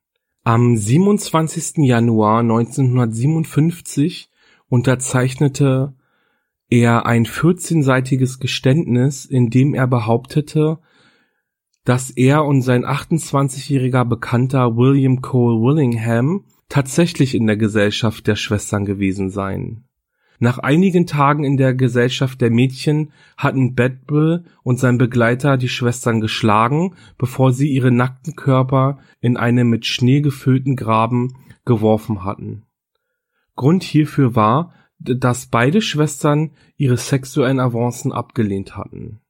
Am 0.44 0.78
27. 0.78 1.78
Januar 1.86 2.42
1957 2.42 4.30
unterzeichnete 4.68 5.96
er 6.70 7.06
ein 7.06 7.26
14-seitiges 7.26 8.40
Geständnis, 8.40 9.26
in 9.26 9.50
dem 9.50 9.74
er 9.74 9.88
behauptete, 9.88 10.80
dass 11.84 12.10
er 12.10 12.46
und 12.46 12.62
sein 12.62 12.86
28-jähriger 12.86 14.06
Bekannter 14.06 14.76
William 14.76 15.22
Cole 15.22 15.62
Willingham 15.62 16.46
tatsächlich 16.70 17.36
in 17.36 17.46
der 17.46 17.58
Gesellschaft 17.58 18.26
der 18.28 18.36
Schwestern 18.36 18.86
gewesen 18.86 19.30
seien. 19.30 19.86
Nach 20.40 20.60
einigen 20.60 21.08
Tagen 21.08 21.44
in 21.44 21.58
der 21.58 21.74
Gesellschaft 21.74 22.42
der 22.42 22.52
Mädchen 22.52 23.12
hatten 23.38 23.76
Bedwell 23.76 24.44
und 24.64 24.80
sein 24.80 24.98
Begleiter 24.98 25.58
die 25.58 25.70
Schwestern 25.70 26.20
geschlagen, 26.20 26.96
bevor 27.18 27.54
sie 27.54 27.70
ihre 27.70 27.92
nackten 27.92 28.36
Körper 28.36 29.00
in 29.22 29.38
einen 29.38 29.70
mit 29.70 29.86
Schnee 29.86 30.22
gefüllten 30.22 30.76
Graben 30.76 31.36
geworfen 31.64 32.24
hatten. 32.24 32.64
Grund 33.56 33.84
hierfür 33.84 34.36
war, 34.36 34.74
dass 35.00 35.48
beide 35.48 35.82
Schwestern 35.82 36.52
ihre 36.78 36.98
sexuellen 36.98 37.60
Avancen 37.60 38.12
abgelehnt 38.12 38.76
hatten. 38.76 39.22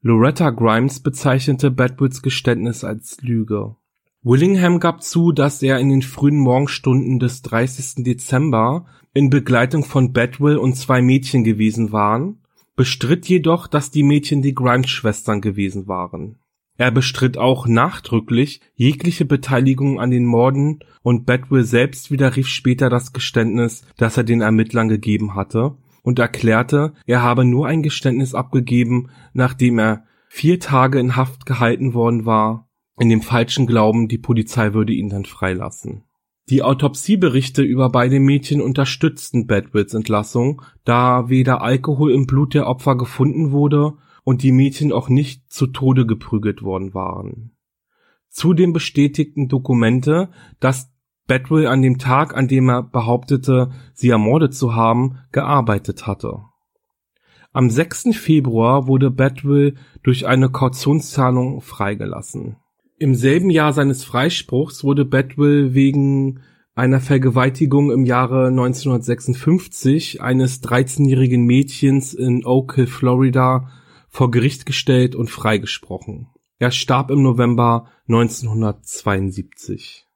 Loretta 0.00 0.50
Grimes 0.50 1.00
bezeichnete 1.00 1.70
Bedwells 1.70 2.22
Geständnis 2.22 2.84
als 2.84 3.20
Lüge. 3.22 3.76
Willingham 4.24 4.78
gab 4.78 5.02
zu, 5.02 5.32
dass 5.32 5.62
er 5.62 5.78
in 5.78 5.90
den 5.90 6.02
frühen 6.02 6.38
Morgenstunden 6.38 7.18
des 7.18 7.42
30. 7.42 8.04
Dezember 8.04 8.86
in 9.14 9.30
Begleitung 9.30 9.84
von 9.84 10.12
Bedwell 10.12 10.56
und 10.56 10.74
zwei 10.74 11.02
Mädchen 11.02 11.44
gewesen 11.44 11.92
waren, 11.92 12.38
bestritt 12.76 13.26
jedoch, 13.26 13.66
dass 13.66 13.90
die 13.90 14.02
Mädchen 14.02 14.42
die 14.42 14.54
Grimes-Schwestern 14.54 15.40
gewesen 15.40 15.86
waren. 15.86 16.38
Er 16.78 16.90
bestritt 16.90 17.36
auch 17.36 17.66
nachdrücklich 17.66 18.60
jegliche 18.74 19.24
Beteiligung 19.24 20.00
an 20.00 20.10
den 20.10 20.24
Morden 20.24 20.80
und 21.02 21.26
Bedwell 21.26 21.64
selbst 21.64 22.10
widerrief 22.10 22.48
später 22.48 22.88
das 22.88 23.12
Geständnis, 23.12 23.84
das 23.98 24.16
er 24.16 24.24
den 24.24 24.40
Ermittlern 24.40 24.88
gegeben 24.88 25.34
hatte 25.34 25.76
und 26.02 26.18
erklärte, 26.18 26.94
er 27.06 27.22
habe 27.22 27.44
nur 27.44 27.66
ein 27.66 27.82
Geständnis 27.82 28.34
abgegeben, 28.34 29.10
nachdem 29.32 29.78
er 29.78 30.04
vier 30.28 30.58
Tage 30.58 30.98
in 30.98 31.14
Haft 31.14 31.46
gehalten 31.46 31.94
worden 31.94 32.26
war, 32.26 32.68
in 32.98 33.08
dem 33.08 33.22
falschen 33.22 33.66
Glauben, 33.66 34.08
die 34.08 34.18
Polizei 34.18 34.74
würde 34.74 34.92
ihn 34.92 35.08
dann 35.08 35.24
freilassen. 35.24 36.04
Die 36.48 36.62
Autopsieberichte 36.62 37.62
über 37.62 37.90
beide 37.90 38.18
Mädchen 38.18 38.60
unterstützten 38.60 39.46
Bedwells 39.46 39.94
Entlassung, 39.94 40.62
da 40.84 41.28
weder 41.28 41.62
Alkohol 41.62 42.12
im 42.12 42.26
Blut 42.26 42.54
der 42.54 42.66
Opfer 42.66 42.96
gefunden 42.96 43.52
wurde 43.52 43.94
und 44.24 44.42
die 44.42 44.52
Mädchen 44.52 44.92
auch 44.92 45.08
nicht 45.08 45.52
zu 45.52 45.68
Tode 45.68 46.04
geprügelt 46.04 46.62
worden 46.62 46.94
waren. 46.94 47.52
Zudem 48.28 48.72
bestätigten 48.72 49.48
Dokumente, 49.48 50.30
dass 50.58 50.90
Bedwell 51.26 51.66
an 51.66 51.82
dem 51.82 51.98
Tag, 51.98 52.36
an 52.36 52.48
dem 52.48 52.68
er 52.68 52.82
behauptete, 52.82 53.70
sie 53.94 54.08
ermordet 54.08 54.54
zu 54.54 54.74
haben, 54.74 55.18
gearbeitet 55.30 56.06
hatte. 56.06 56.40
Am 57.52 57.70
6. 57.70 58.16
Februar 58.16 58.86
wurde 58.88 59.10
Bedwell 59.10 59.74
durch 60.02 60.26
eine 60.26 60.50
Kautionszahlung 60.50 61.60
freigelassen. 61.60 62.56
Im 63.02 63.16
selben 63.16 63.50
Jahr 63.50 63.72
seines 63.72 64.04
Freispruchs 64.04 64.84
wurde 64.84 65.04
Bedwell 65.04 65.74
wegen 65.74 66.38
einer 66.76 67.00
Vergewaltigung 67.00 67.90
im 67.90 68.04
Jahre 68.04 68.46
1956 68.46 70.22
eines 70.22 70.62
13-jährigen 70.62 71.44
Mädchens 71.44 72.14
in 72.14 72.46
Oak 72.46 72.76
Hill, 72.76 72.86
Florida, 72.86 73.68
vor 74.08 74.30
Gericht 74.30 74.66
gestellt 74.66 75.16
und 75.16 75.30
freigesprochen. 75.30 76.28
Er 76.60 76.70
starb 76.70 77.10
im 77.10 77.24
November 77.24 77.88
1972. 78.06 80.06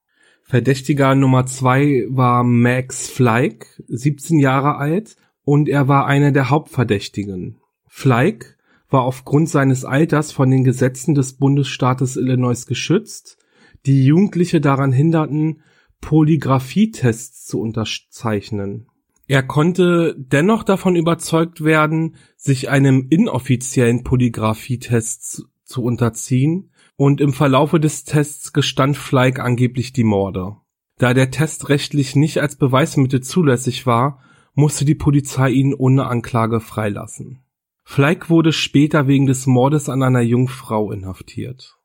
Verdächtiger 0.44 1.16
Nummer 1.16 1.44
zwei 1.46 2.06
war 2.08 2.44
Max 2.44 3.08
Fleig, 3.08 3.82
17 3.88 4.38
Jahre 4.38 4.76
alt, 4.76 5.16
und 5.42 5.68
er 5.68 5.88
war 5.88 6.06
einer 6.06 6.30
der 6.30 6.50
Hauptverdächtigen. 6.50 7.58
Fleig 7.88 8.55
war 8.96 9.02
aufgrund 9.02 9.50
seines 9.50 9.84
Alters 9.84 10.32
von 10.32 10.50
den 10.50 10.64
Gesetzen 10.64 11.14
des 11.14 11.34
Bundesstaates 11.34 12.16
Illinois 12.16 12.64
geschützt, 12.66 13.36
die 13.84 14.06
Jugendliche 14.06 14.58
daran 14.58 14.90
hinderten, 14.90 15.60
Polygraphietests 16.00 17.44
zu 17.44 17.60
unterzeichnen. 17.60 18.86
Er 19.28 19.42
konnte 19.42 20.16
dennoch 20.16 20.62
davon 20.62 20.96
überzeugt 20.96 21.62
werden, 21.62 22.16
sich 22.38 22.70
einem 22.70 23.08
inoffiziellen 23.10 24.02
Polygraphietest 24.02 25.44
zu 25.64 25.82
unterziehen, 25.82 26.70
und 26.96 27.20
im 27.20 27.34
Verlaufe 27.34 27.78
des 27.78 28.04
Tests 28.04 28.54
gestand 28.54 28.96
Fleig 28.96 29.40
angeblich 29.40 29.92
die 29.92 30.04
Morde. 30.04 30.56
Da 30.96 31.12
der 31.12 31.30
Test 31.30 31.68
rechtlich 31.68 32.16
nicht 32.16 32.40
als 32.40 32.56
Beweismittel 32.56 33.20
zulässig 33.20 33.84
war, 33.84 34.20
musste 34.54 34.86
die 34.86 34.94
Polizei 34.94 35.50
ihn 35.50 35.74
ohne 35.74 36.06
Anklage 36.06 36.60
freilassen. 36.60 37.42
Fleig 37.88 38.28
wurde 38.28 38.52
später 38.52 39.06
wegen 39.06 39.26
des 39.26 39.46
Mordes 39.46 39.88
an 39.88 40.02
einer 40.02 40.20
Jungfrau 40.20 40.90
inhaftiert. 40.90 41.78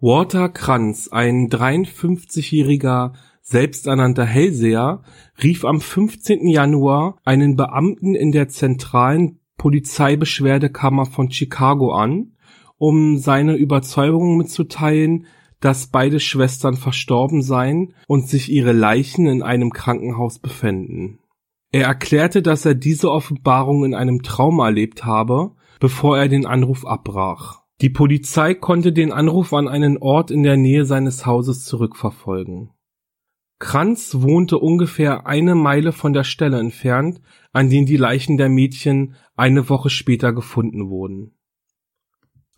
Walter 0.00 0.48
Kranz, 0.48 1.08
ein 1.08 1.50
53-jähriger 1.50 3.12
selbsternannter 3.42 4.24
Hellseher, 4.24 5.02
rief 5.42 5.64
am 5.64 5.80
15. 5.80 6.46
Januar 6.46 7.18
einen 7.24 7.56
Beamten 7.56 8.14
in 8.14 8.30
der 8.30 8.48
zentralen 8.48 9.40
Polizeibeschwerdekammer 9.58 11.04
von 11.04 11.32
Chicago 11.32 11.92
an, 11.92 12.36
um 12.78 13.18
seine 13.18 13.56
Überzeugung 13.56 14.38
mitzuteilen, 14.38 15.26
dass 15.58 15.88
beide 15.88 16.20
Schwestern 16.20 16.76
verstorben 16.76 17.42
seien 17.42 17.92
und 18.06 18.28
sich 18.28 18.50
ihre 18.50 18.72
Leichen 18.72 19.26
in 19.26 19.42
einem 19.42 19.72
Krankenhaus 19.72 20.38
befänden. 20.38 21.19
Er 21.72 21.86
erklärte, 21.86 22.42
dass 22.42 22.64
er 22.66 22.74
diese 22.74 23.10
Offenbarung 23.10 23.84
in 23.84 23.94
einem 23.94 24.22
Traum 24.22 24.58
erlebt 24.58 25.04
habe, 25.04 25.52
bevor 25.78 26.18
er 26.18 26.28
den 26.28 26.46
Anruf 26.46 26.84
abbrach. 26.84 27.60
Die 27.80 27.90
Polizei 27.90 28.54
konnte 28.54 28.92
den 28.92 29.12
Anruf 29.12 29.54
an 29.54 29.68
einen 29.68 29.96
Ort 29.98 30.30
in 30.30 30.42
der 30.42 30.56
Nähe 30.56 30.84
seines 30.84 31.24
Hauses 31.24 31.64
zurückverfolgen. 31.64 32.70
Kranz 33.58 34.16
wohnte 34.18 34.58
ungefähr 34.58 35.26
eine 35.26 35.54
Meile 35.54 35.92
von 35.92 36.12
der 36.12 36.24
Stelle 36.24 36.58
entfernt, 36.58 37.20
an 37.52 37.70
den 37.70 37.86
die 37.86 37.96
Leichen 37.96 38.36
der 38.36 38.48
Mädchen 38.48 39.14
eine 39.36 39.68
Woche 39.68 39.90
später 39.90 40.32
gefunden 40.32 40.88
wurden. 40.88 41.34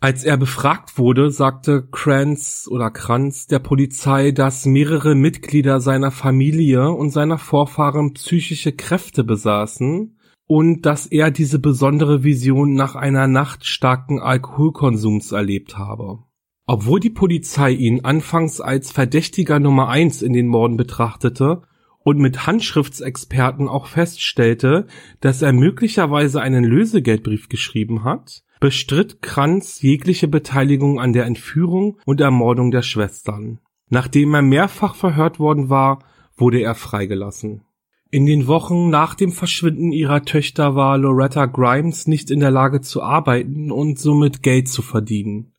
Als 0.03 0.25
er 0.25 0.35
befragt 0.35 0.97
wurde, 0.97 1.31
sagte 1.31 1.87
Kranz 1.89 2.67
oder 2.69 2.91
Kranz 2.91 3.47
der 3.47 3.59
Polizei, 3.59 4.31
dass 4.31 4.65
mehrere 4.65 5.15
Mitglieder 5.15 5.79
seiner 5.79 6.11
Familie 6.11 6.91
und 6.91 7.11
seiner 7.11 7.37
Vorfahren 7.37 8.11
psychische 8.11 8.73
Kräfte 8.73 9.23
besaßen 9.23 10.19
und 10.45 10.85
dass 10.85 11.05
er 11.05 11.31
diese 11.31 11.57
besondere 11.57 12.25
Vision 12.25 12.73
nach 12.73 12.95
einer 12.95 13.27
Nacht 13.27 13.65
starken 13.65 14.19
Alkoholkonsums 14.19 15.31
erlebt 15.31 15.77
habe. 15.77 16.19
Obwohl 16.65 16.99
die 16.99 17.09
Polizei 17.09 17.71
ihn 17.71 18.03
anfangs 18.03 18.59
als 18.59 18.91
Verdächtiger 18.91 19.61
Nummer 19.61 19.87
eins 19.87 20.21
in 20.21 20.33
den 20.33 20.47
Morden 20.47 20.75
betrachtete 20.75 21.61
und 21.99 22.19
mit 22.19 22.45
Handschriftsexperten 22.45 23.69
auch 23.69 23.87
feststellte, 23.87 24.85
dass 25.21 25.41
er 25.41 25.53
möglicherweise 25.53 26.41
einen 26.41 26.65
Lösegeldbrief 26.65 27.47
geschrieben 27.47 28.03
hat, 28.03 28.43
bestritt 28.63 29.21
Kranz 29.21 29.81
jegliche 29.81 30.29
Beteiligung 30.29 30.97
an 30.97 31.11
der 31.11 31.25
Entführung 31.25 31.99
und 32.05 32.21
Ermordung 32.21 32.71
der 32.71 32.81
Schwestern. 32.81 33.59
Nachdem 33.89 34.33
er 34.33 34.41
mehrfach 34.41 34.95
verhört 34.95 35.37
worden 35.37 35.69
war, 35.69 35.99
wurde 36.37 36.61
er 36.61 36.73
freigelassen. 36.73 37.65
In 38.09 38.25
den 38.25 38.47
Wochen 38.47 38.89
nach 38.89 39.15
dem 39.15 39.33
Verschwinden 39.33 39.91
ihrer 39.91 40.23
Töchter 40.23 40.75
war 40.75 40.97
Loretta 40.97 41.45
Grimes 41.45 42.07
nicht 42.07 42.31
in 42.31 42.39
der 42.39 42.51
Lage 42.51 42.79
zu 42.79 43.03
arbeiten 43.03 43.69
und 43.69 43.99
somit 43.99 44.43
Geld 44.43 44.69
zu 44.69 44.81
verdienen. 44.81 45.51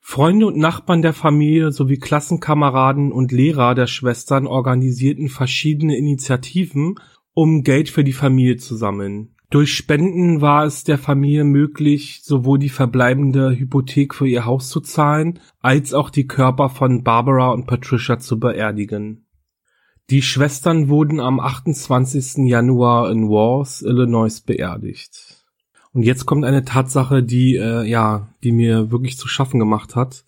Freunde 0.00 0.46
und 0.46 0.56
Nachbarn 0.56 1.02
der 1.02 1.12
Familie 1.12 1.72
sowie 1.72 1.98
Klassenkameraden 1.98 3.12
und 3.12 3.32
Lehrer 3.32 3.74
der 3.74 3.86
Schwestern 3.86 4.46
organisierten 4.46 5.28
verschiedene 5.28 5.98
Initiativen, 5.98 6.94
um 7.34 7.64
Geld 7.64 7.90
für 7.90 8.02
die 8.02 8.14
Familie 8.14 8.56
zu 8.56 8.76
sammeln. 8.76 9.34
Durch 9.54 9.72
Spenden 9.72 10.40
war 10.40 10.64
es 10.64 10.82
der 10.82 10.98
Familie 10.98 11.44
möglich, 11.44 12.22
sowohl 12.24 12.58
die 12.58 12.70
verbleibende 12.70 13.56
Hypothek 13.56 14.12
für 14.12 14.26
ihr 14.26 14.46
Haus 14.46 14.68
zu 14.68 14.80
zahlen, 14.80 15.38
als 15.60 15.94
auch 15.94 16.10
die 16.10 16.26
Körper 16.26 16.70
von 16.70 17.04
Barbara 17.04 17.52
und 17.52 17.68
Patricia 17.68 18.18
zu 18.18 18.40
beerdigen. 18.40 19.28
Die 20.10 20.22
Schwestern 20.22 20.88
wurden 20.88 21.20
am 21.20 21.38
28. 21.38 22.48
Januar 22.48 23.12
in 23.12 23.28
Wars, 23.28 23.80
Illinois 23.80 24.40
beerdigt. 24.44 25.44
Und 25.92 26.02
jetzt 26.02 26.26
kommt 26.26 26.44
eine 26.44 26.64
Tatsache, 26.64 27.22
die 27.22 27.54
äh, 27.54 27.84
ja, 27.84 28.34
die 28.42 28.50
mir 28.50 28.90
wirklich 28.90 29.18
zu 29.18 29.28
schaffen 29.28 29.60
gemacht 29.60 29.94
hat, 29.94 30.24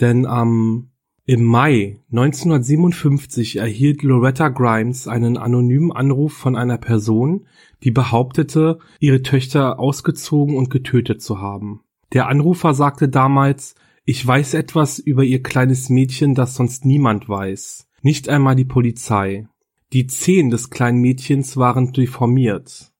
denn 0.00 0.26
am 0.26 0.90
im 1.28 1.42
Mai 1.42 1.98
1957 2.12 3.56
erhielt 3.56 4.04
Loretta 4.04 4.48
Grimes 4.48 5.08
einen 5.08 5.36
anonymen 5.36 5.90
Anruf 5.90 6.32
von 6.32 6.54
einer 6.54 6.78
Person, 6.78 7.48
die 7.82 7.90
behauptete, 7.90 8.78
ihre 9.00 9.22
Töchter 9.22 9.80
ausgezogen 9.80 10.56
und 10.56 10.70
getötet 10.70 11.20
zu 11.20 11.40
haben. 11.40 11.80
Der 12.12 12.28
Anrufer 12.28 12.74
sagte 12.74 13.08
damals, 13.08 13.74
ich 14.04 14.24
weiß 14.24 14.54
etwas 14.54 15.00
über 15.00 15.24
ihr 15.24 15.42
kleines 15.42 15.88
Mädchen, 15.88 16.36
das 16.36 16.54
sonst 16.54 16.84
niemand 16.84 17.28
weiß. 17.28 17.88
Nicht 18.02 18.28
einmal 18.28 18.54
die 18.54 18.64
Polizei. 18.64 19.48
Die 19.92 20.06
Zehen 20.06 20.50
des 20.50 20.70
kleinen 20.70 21.00
Mädchens 21.00 21.56
waren 21.56 21.92
deformiert. 21.92 22.92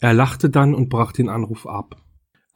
Er 0.00 0.12
lachte 0.12 0.50
dann 0.50 0.74
und 0.74 0.90
brach 0.90 1.12
den 1.12 1.30
Anruf 1.30 1.66
ab. 1.66 2.04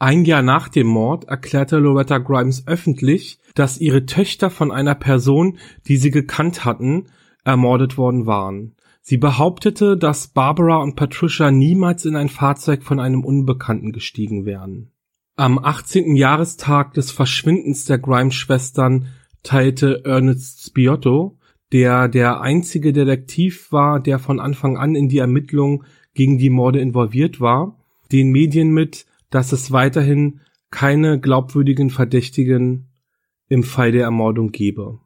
Ein 0.00 0.24
Jahr 0.24 0.42
nach 0.42 0.68
dem 0.68 0.86
Mord 0.86 1.24
erklärte 1.24 1.78
Loretta 1.78 2.18
Grimes 2.18 2.66
öffentlich, 2.68 3.40
dass 3.58 3.78
ihre 3.78 4.06
Töchter 4.06 4.50
von 4.50 4.70
einer 4.70 4.94
Person, 4.94 5.58
die 5.86 5.96
sie 5.96 6.10
gekannt 6.10 6.64
hatten, 6.64 7.06
ermordet 7.44 7.98
worden 7.98 8.26
waren. 8.26 8.74
Sie 9.00 9.16
behauptete, 9.16 9.96
dass 9.96 10.28
Barbara 10.28 10.82
und 10.82 10.94
Patricia 10.94 11.50
niemals 11.50 12.04
in 12.04 12.14
ein 12.14 12.28
Fahrzeug 12.28 12.82
von 12.82 13.00
einem 13.00 13.24
Unbekannten 13.24 13.92
gestiegen 13.92 14.44
wären. 14.44 14.90
Am 15.34 15.58
18. 15.58 16.14
Jahrestag 16.14 16.94
des 16.94 17.10
Verschwindens 17.10 17.84
der 17.84 17.98
Grimes-Schwestern 17.98 19.06
teilte 19.42 20.04
Ernest 20.04 20.66
Spiotto, 20.66 21.38
der 21.72 22.08
der 22.08 22.40
einzige 22.40 22.92
Detektiv 22.92 23.72
war, 23.72 24.00
der 24.00 24.18
von 24.18 24.40
Anfang 24.40 24.76
an 24.76 24.94
in 24.94 25.08
die 25.08 25.18
Ermittlung 25.18 25.84
gegen 26.14 26.38
die 26.38 26.50
Morde 26.50 26.80
involviert 26.80 27.40
war, 27.40 27.78
den 28.10 28.30
Medien 28.30 28.70
mit, 28.70 29.06
dass 29.30 29.52
es 29.52 29.70
weiterhin 29.72 30.40
keine 30.70 31.18
glaubwürdigen 31.18 31.90
Verdächtigen 31.90 32.87
im 33.48 33.62
Fall 33.62 33.92
der 33.92 34.04
Ermordung 34.04 34.50
gebe. 34.50 35.00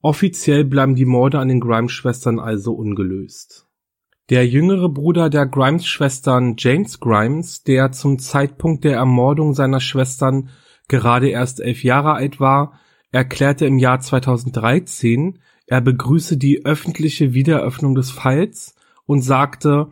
Offiziell 0.00 0.64
bleiben 0.64 0.94
die 0.94 1.04
Morde 1.04 1.38
an 1.40 1.48
den 1.48 1.60
Grimes-Schwestern 1.60 2.38
also 2.38 2.72
ungelöst. 2.72 3.66
Der 4.30 4.46
jüngere 4.46 4.88
Bruder 4.88 5.30
der 5.30 5.46
Grimes-Schwestern, 5.46 6.54
James 6.58 7.00
Grimes, 7.00 7.62
der 7.64 7.92
zum 7.92 8.18
Zeitpunkt 8.18 8.84
der 8.84 8.96
Ermordung 8.96 9.54
seiner 9.54 9.80
Schwestern 9.80 10.50
gerade 10.86 11.28
erst 11.28 11.60
elf 11.60 11.82
Jahre 11.82 12.12
alt 12.12 12.38
war, 12.38 12.78
erklärte 13.10 13.66
im 13.66 13.78
Jahr 13.78 14.00
2013, 14.00 15.38
er 15.66 15.80
begrüße 15.80 16.36
die 16.36 16.64
öffentliche 16.64 17.34
Wiedereröffnung 17.34 17.94
des 17.94 18.10
Falls 18.10 18.74
und 19.04 19.22
sagte, 19.22 19.88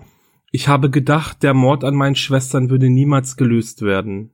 ich 0.53 0.69
habe 0.69 0.91
gedacht, 0.91 1.43
der 1.43 1.53
Mord 1.53 1.85
an 1.85 1.95
meinen 1.95 2.17
Schwestern 2.17 2.71
würde 2.71 2.89
niemals 2.89 3.37
gelöst 3.37 3.83
werden. 3.83 4.31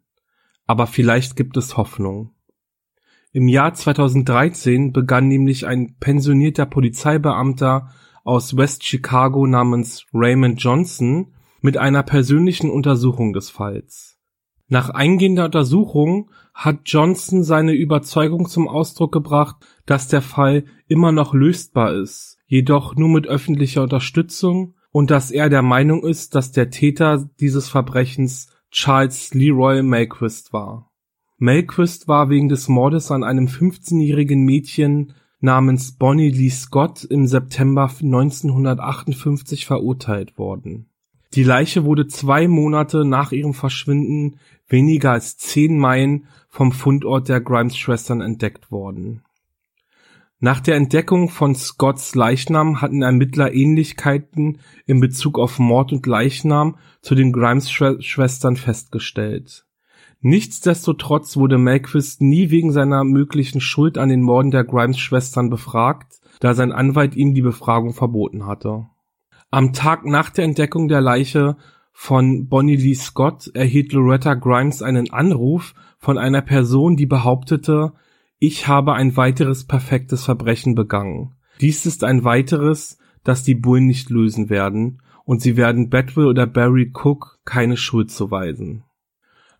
Aber 0.66 0.86
vielleicht 0.86 1.36
gibt 1.36 1.56
es 1.56 1.76
Hoffnung. 1.76 2.32
Im 3.34 3.48
Jahr 3.48 3.72
2013 3.72 4.92
begann 4.92 5.26
nämlich 5.26 5.66
ein 5.66 5.96
pensionierter 5.98 6.66
Polizeibeamter 6.66 7.88
aus 8.24 8.58
West 8.58 8.84
Chicago 8.84 9.46
namens 9.46 10.04
Raymond 10.12 10.62
Johnson 10.62 11.32
mit 11.62 11.78
einer 11.78 12.02
persönlichen 12.02 12.68
Untersuchung 12.68 13.32
des 13.32 13.48
Falls. 13.48 14.18
Nach 14.68 14.90
eingehender 14.90 15.46
Untersuchung 15.46 16.30
hat 16.52 16.80
Johnson 16.84 17.42
seine 17.42 17.72
Überzeugung 17.72 18.48
zum 18.48 18.68
Ausdruck 18.68 19.12
gebracht, 19.12 19.56
dass 19.86 20.08
der 20.08 20.22
Fall 20.22 20.64
immer 20.86 21.10
noch 21.10 21.32
lösbar 21.32 21.94
ist, 21.94 22.36
jedoch 22.46 22.96
nur 22.96 23.08
mit 23.08 23.26
öffentlicher 23.26 23.82
Unterstützung 23.82 24.74
und 24.90 25.10
dass 25.10 25.30
er 25.30 25.48
der 25.48 25.62
Meinung 25.62 26.04
ist, 26.04 26.34
dass 26.34 26.52
der 26.52 26.68
Täter 26.68 27.30
dieses 27.40 27.70
Verbrechens 27.70 28.50
Charles 28.70 29.32
Leroy 29.32 29.82
Melquist 29.82 30.52
war. 30.52 30.91
Melquist 31.42 32.06
war 32.06 32.30
wegen 32.30 32.48
des 32.48 32.68
Mordes 32.68 33.10
an 33.10 33.24
einem 33.24 33.46
15-jährigen 33.48 34.44
Mädchen 34.44 35.14
namens 35.40 35.90
Bonnie 35.90 36.30
Lee 36.30 36.50
Scott 36.50 37.02
im 37.02 37.26
September 37.26 37.90
1958 38.00 39.66
verurteilt 39.66 40.38
worden. 40.38 40.86
Die 41.34 41.42
Leiche 41.42 41.84
wurde 41.84 42.06
zwei 42.06 42.46
Monate 42.46 43.04
nach 43.04 43.32
ihrem 43.32 43.54
Verschwinden 43.54 44.38
weniger 44.68 45.10
als 45.10 45.36
zehn 45.36 45.76
Meilen 45.78 46.28
vom 46.48 46.70
Fundort 46.70 47.28
der 47.28 47.40
Grimes-Schwestern 47.40 48.20
entdeckt 48.20 48.70
worden. 48.70 49.24
Nach 50.38 50.60
der 50.60 50.76
Entdeckung 50.76 51.28
von 51.28 51.56
Scotts 51.56 52.14
Leichnam 52.14 52.80
hatten 52.80 53.02
Ermittler 53.02 53.52
Ähnlichkeiten 53.52 54.60
in 54.86 55.00
Bezug 55.00 55.40
auf 55.40 55.58
Mord 55.58 55.90
und 55.90 56.06
Leichnam 56.06 56.76
zu 57.00 57.16
den 57.16 57.32
Grimes-Schwestern 57.32 58.54
festgestellt. 58.54 59.66
Nichtsdestotrotz 60.24 61.36
wurde 61.36 61.58
Melquist 61.58 62.22
nie 62.22 62.50
wegen 62.50 62.70
seiner 62.70 63.02
möglichen 63.02 63.60
Schuld 63.60 63.98
an 63.98 64.08
den 64.08 64.22
Morden 64.22 64.52
der 64.52 64.62
Grimes-Schwestern 64.62 65.50
befragt, 65.50 66.20
da 66.38 66.54
sein 66.54 66.70
Anwalt 66.70 67.16
ihm 67.16 67.34
die 67.34 67.42
Befragung 67.42 67.92
verboten 67.92 68.46
hatte. 68.46 68.86
Am 69.50 69.72
Tag 69.72 70.06
nach 70.06 70.30
der 70.30 70.44
Entdeckung 70.44 70.86
der 70.86 71.00
Leiche 71.00 71.56
von 71.92 72.46
Bonnie 72.48 72.76
Lee 72.76 72.94
Scott 72.94 73.50
erhielt 73.52 73.92
Loretta 73.92 74.34
Grimes 74.34 74.80
einen 74.80 75.12
Anruf 75.12 75.74
von 75.98 76.18
einer 76.18 76.40
Person, 76.40 76.96
die 76.96 77.06
behauptete, 77.06 77.92
ich 78.38 78.68
habe 78.68 78.94
ein 78.94 79.16
weiteres 79.16 79.64
perfektes 79.64 80.24
Verbrechen 80.24 80.76
begangen. 80.76 81.34
Dies 81.60 81.84
ist 81.84 82.04
ein 82.04 82.22
weiteres, 82.22 82.98
das 83.24 83.42
die 83.42 83.54
Bullen 83.56 83.86
nicht 83.86 84.08
lösen 84.08 84.50
werden, 84.50 85.02
und 85.24 85.42
sie 85.42 85.56
werden 85.56 85.90
Bedwell 85.90 86.26
oder 86.26 86.46
Barry 86.46 86.92
Cook 86.94 87.40
keine 87.44 87.76
Schuld 87.76 88.10
zuweisen. 88.10 88.84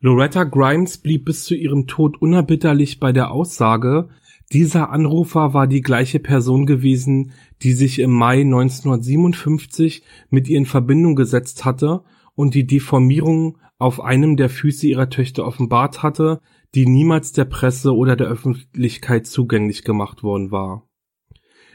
Loretta 0.04 0.42
Grimes 0.42 0.98
blieb 0.98 1.26
bis 1.26 1.44
zu 1.44 1.54
ihrem 1.54 1.86
Tod 1.86 2.20
unerbitterlich 2.20 2.98
bei 2.98 3.12
der 3.12 3.30
Aussage, 3.30 4.08
dieser 4.50 4.90
Anrufer 4.90 5.54
war 5.54 5.68
die 5.68 5.80
gleiche 5.80 6.18
Person 6.18 6.66
gewesen, 6.66 7.32
die 7.62 7.72
sich 7.72 8.00
im 8.00 8.10
Mai 8.10 8.40
1957 8.40 10.02
mit 10.28 10.48
ihr 10.48 10.58
in 10.58 10.66
Verbindung 10.66 11.14
gesetzt 11.14 11.64
hatte 11.64 12.02
und 12.34 12.54
die 12.54 12.66
Deformierung 12.66 13.58
auf 13.78 14.00
einem 14.00 14.36
der 14.36 14.50
Füße 14.50 14.88
ihrer 14.88 15.08
Töchter 15.08 15.46
offenbart 15.46 16.02
hatte, 16.02 16.40
die 16.74 16.86
niemals 16.86 17.30
der 17.30 17.44
Presse 17.44 17.94
oder 17.94 18.16
der 18.16 18.26
Öffentlichkeit 18.26 19.28
zugänglich 19.28 19.84
gemacht 19.84 20.24
worden 20.24 20.50
war. 20.50 20.88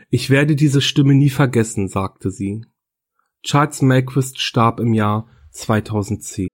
Ich 0.10 0.30
werde 0.30 0.58
diese 0.58 0.82
Stimme 0.82 1.16
nie 1.16 1.30
vergessen, 1.30 1.88
sagte 1.88 2.30
sie. 2.30 2.66
Charles 3.42 3.82
Melquist 3.82 4.42
starb 4.42 4.82
im 4.82 4.94
Jahr 4.94 5.30
2010. 5.52 6.50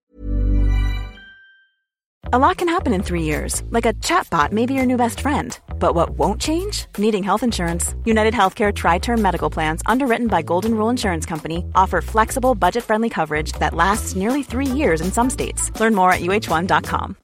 A 2.33 2.39
lot 2.39 2.57
can 2.57 2.67
happen 2.67 2.93
in 2.95 3.03
three 3.03 3.21
years, 3.21 3.61
like 3.69 3.85
a 3.85 3.93
chatbot 4.01 4.51
may 4.51 4.65
be 4.65 4.73
your 4.73 4.87
new 4.87 4.97
best 4.97 5.21
friend. 5.21 5.55
But 5.77 5.93
what 5.93 6.17
won't 6.17 6.41
change? 6.41 6.87
Needing 6.97 7.21
health 7.21 7.43
insurance. 7.43 7.93
United 8.05 8.33
Healthcare 8.33 8.73
Tri 8.73 8.97
Term 8.97 9.21
Medical 9.21 9.51
Plans, 9.51 9.83
underwritten 9.85 10.25
by 10.25 10.41
Golden 10.41 10.73
Rule 10.73 10.89
Insurance 10.89 11.27
Company, 11.27 11.63
offer 11.75 12.01
flexible, 12.01 12.55
budget 12.55 12.83
friendly 12.83 13.07
coverage 13.07 13.51
that 13.59 13.75
lasts 13.75 14.15
nearly 14.15 14.41
three 14.41 14.65
years 14.65 14.99
in 14.99 15.11
some 15.11 15.29
states. 15.29 15.69
Learn 15.79 15.93
more 15.93 16.11
at 16.11 16.21
uh1.com. 16.21 17.17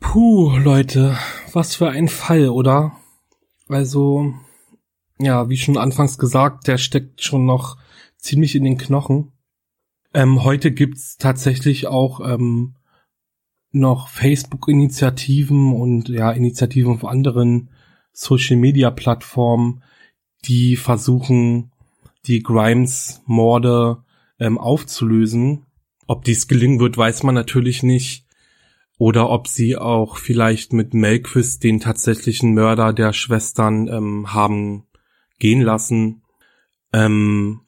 Puh, 0.00 0.60
Leute, 0.60 1.18
was 1.52 1.74
für 1.74 1.90
ein 1.90 2.06
Fall, 2.06 2.50
oder? 2.50 2.92
Also, 3.68 4.32
ja, 5.18 5.48
wie 5.48 5.56
schon 5.56 5.76
anfangs 5.76 6.18
gesagt, 6.18 6.68
der 6.68 6.78
steckt 6.78 7.20
schon 7.20 7.46
noch 7.46 7.76
ziemlich 8.16 8.54
in 8.54 8.62
den 8.62 8.78
Knochen. 8.78 9.32
Ähm, 10.12 10.42
heute 10.42 10.72
gibt's 10.72 11.16
tatsächlich 11.16 11.86
auch 11.86 12.20
ähm, 12.20 12.74
noch 13.72 14.08
Facebook-Initiativen 14.08 15.72
und 15.72 16.08
ja, 16.08 16.32
Initiativen 16.32 16.92
auf 16.92 17.04
anderen 17.04 17.70
Social-Media-Plattformen, 18.12 19.82
die 20.44 20.76
versuchen, 20.76 21.70
die 22.26 22.42
Grimes-Morde 22.42 24.02
ähm, 24.38 24.58
aufzulösen. 24.58 25.66
Ob 26.06 26.24
dies 26.24 26.48
gelingen 26.48 26.80
wird, 26.80 26.96
weiß 26.96 27.22
man 27.22 27.34
natürlich 27.34 27.82
nicht. 27.82 28.26
Oder 28.98 29.30
ob 29.30 29.48
sie 29.48 29.76
auch 29.76 30.16
vielleicht 30.16 30.72
mit 30.72 30.92
Melquist 30.92 31.62
den 31.62 31.80
tatsächlichen 31.80 32.52
Mörder 32.52 32.92
der 32.92 33.12
Schwestern 33.12 33.88
ähm, 33.88 34.34
haben 34.34 34.84
gehen 35.38 35.62
lassen. 35.62 36.22
Ähm, 36.92 37.60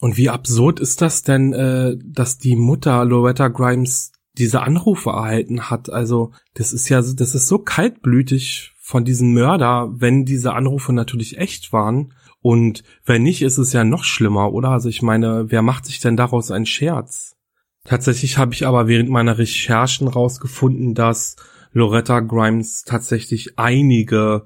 und 0.00 0.16
wie 0.16 0.30
absurd 0.30 0.80
ist 0.80 1.02
das 1.02 1.22
denn, 1.22 1.52
äh, 1.52 1.96
dass 2.02 2.38
die 2.38 2.56
Mutter 2.56 3.04
Loretta 3.04 3.48
Grimes 3.48 4.12
diese 4.38 4.62
Anrufe 4.62 5.10
erhalten 5.10 5.68
hat? 5.68 5.90
Also 5.90 6.32
das 6.54 6.72
ist 6.72 6.88
ja, 6.88 7.00
das 7.00 7.34
ist 7.34 7.46
so 7.46 7.58
kaltblütig 7.58 8.74
von 8.80 9.04
diesem 9.04 9.34
Mörder, 9.34 9.90
wenn 9.92 10.24
diese 10.24 10.54
Anrufe 10.54 10.94
natürlich 10.94 11.36
echt 11.38 11.72
waren. 11.72 12.14
Und 12.40 12.82
wenn 13.04 13.22
nicht, 13.22 13.42
ist 13.42 13.58
es 13.58 13.74
ja 13.74 13.84
noch 13.84 14.04
schlimmer, 14.04 14.52
oder? 14.52 14.70
Also 14.70 14.88
ich 14.88 15.02
meine, 15.02 15.50
wer 15.50 15.60
macht 15.60 15.84
sich 15.84 16.00
denn 16.00 16.16
daraus 16.16 16.50
einen 16.50 16.66
Scherz? 16.66 17.36
Tatsächlich 17.84 18.38
habe 18.38 18.54
ich 18.54 18.66
aber 18.66 18.88
während 18.88 19.10
meiner 19.10 19.36
Recherchen 19.36 20.08
rausgefunden, 20.08 20.94
dass 20.94 21.36
Loretta 21.72 22.20
Grimes 22.20 22.84
tatsächlich 22.84 23.58
einige, 23.58 24.44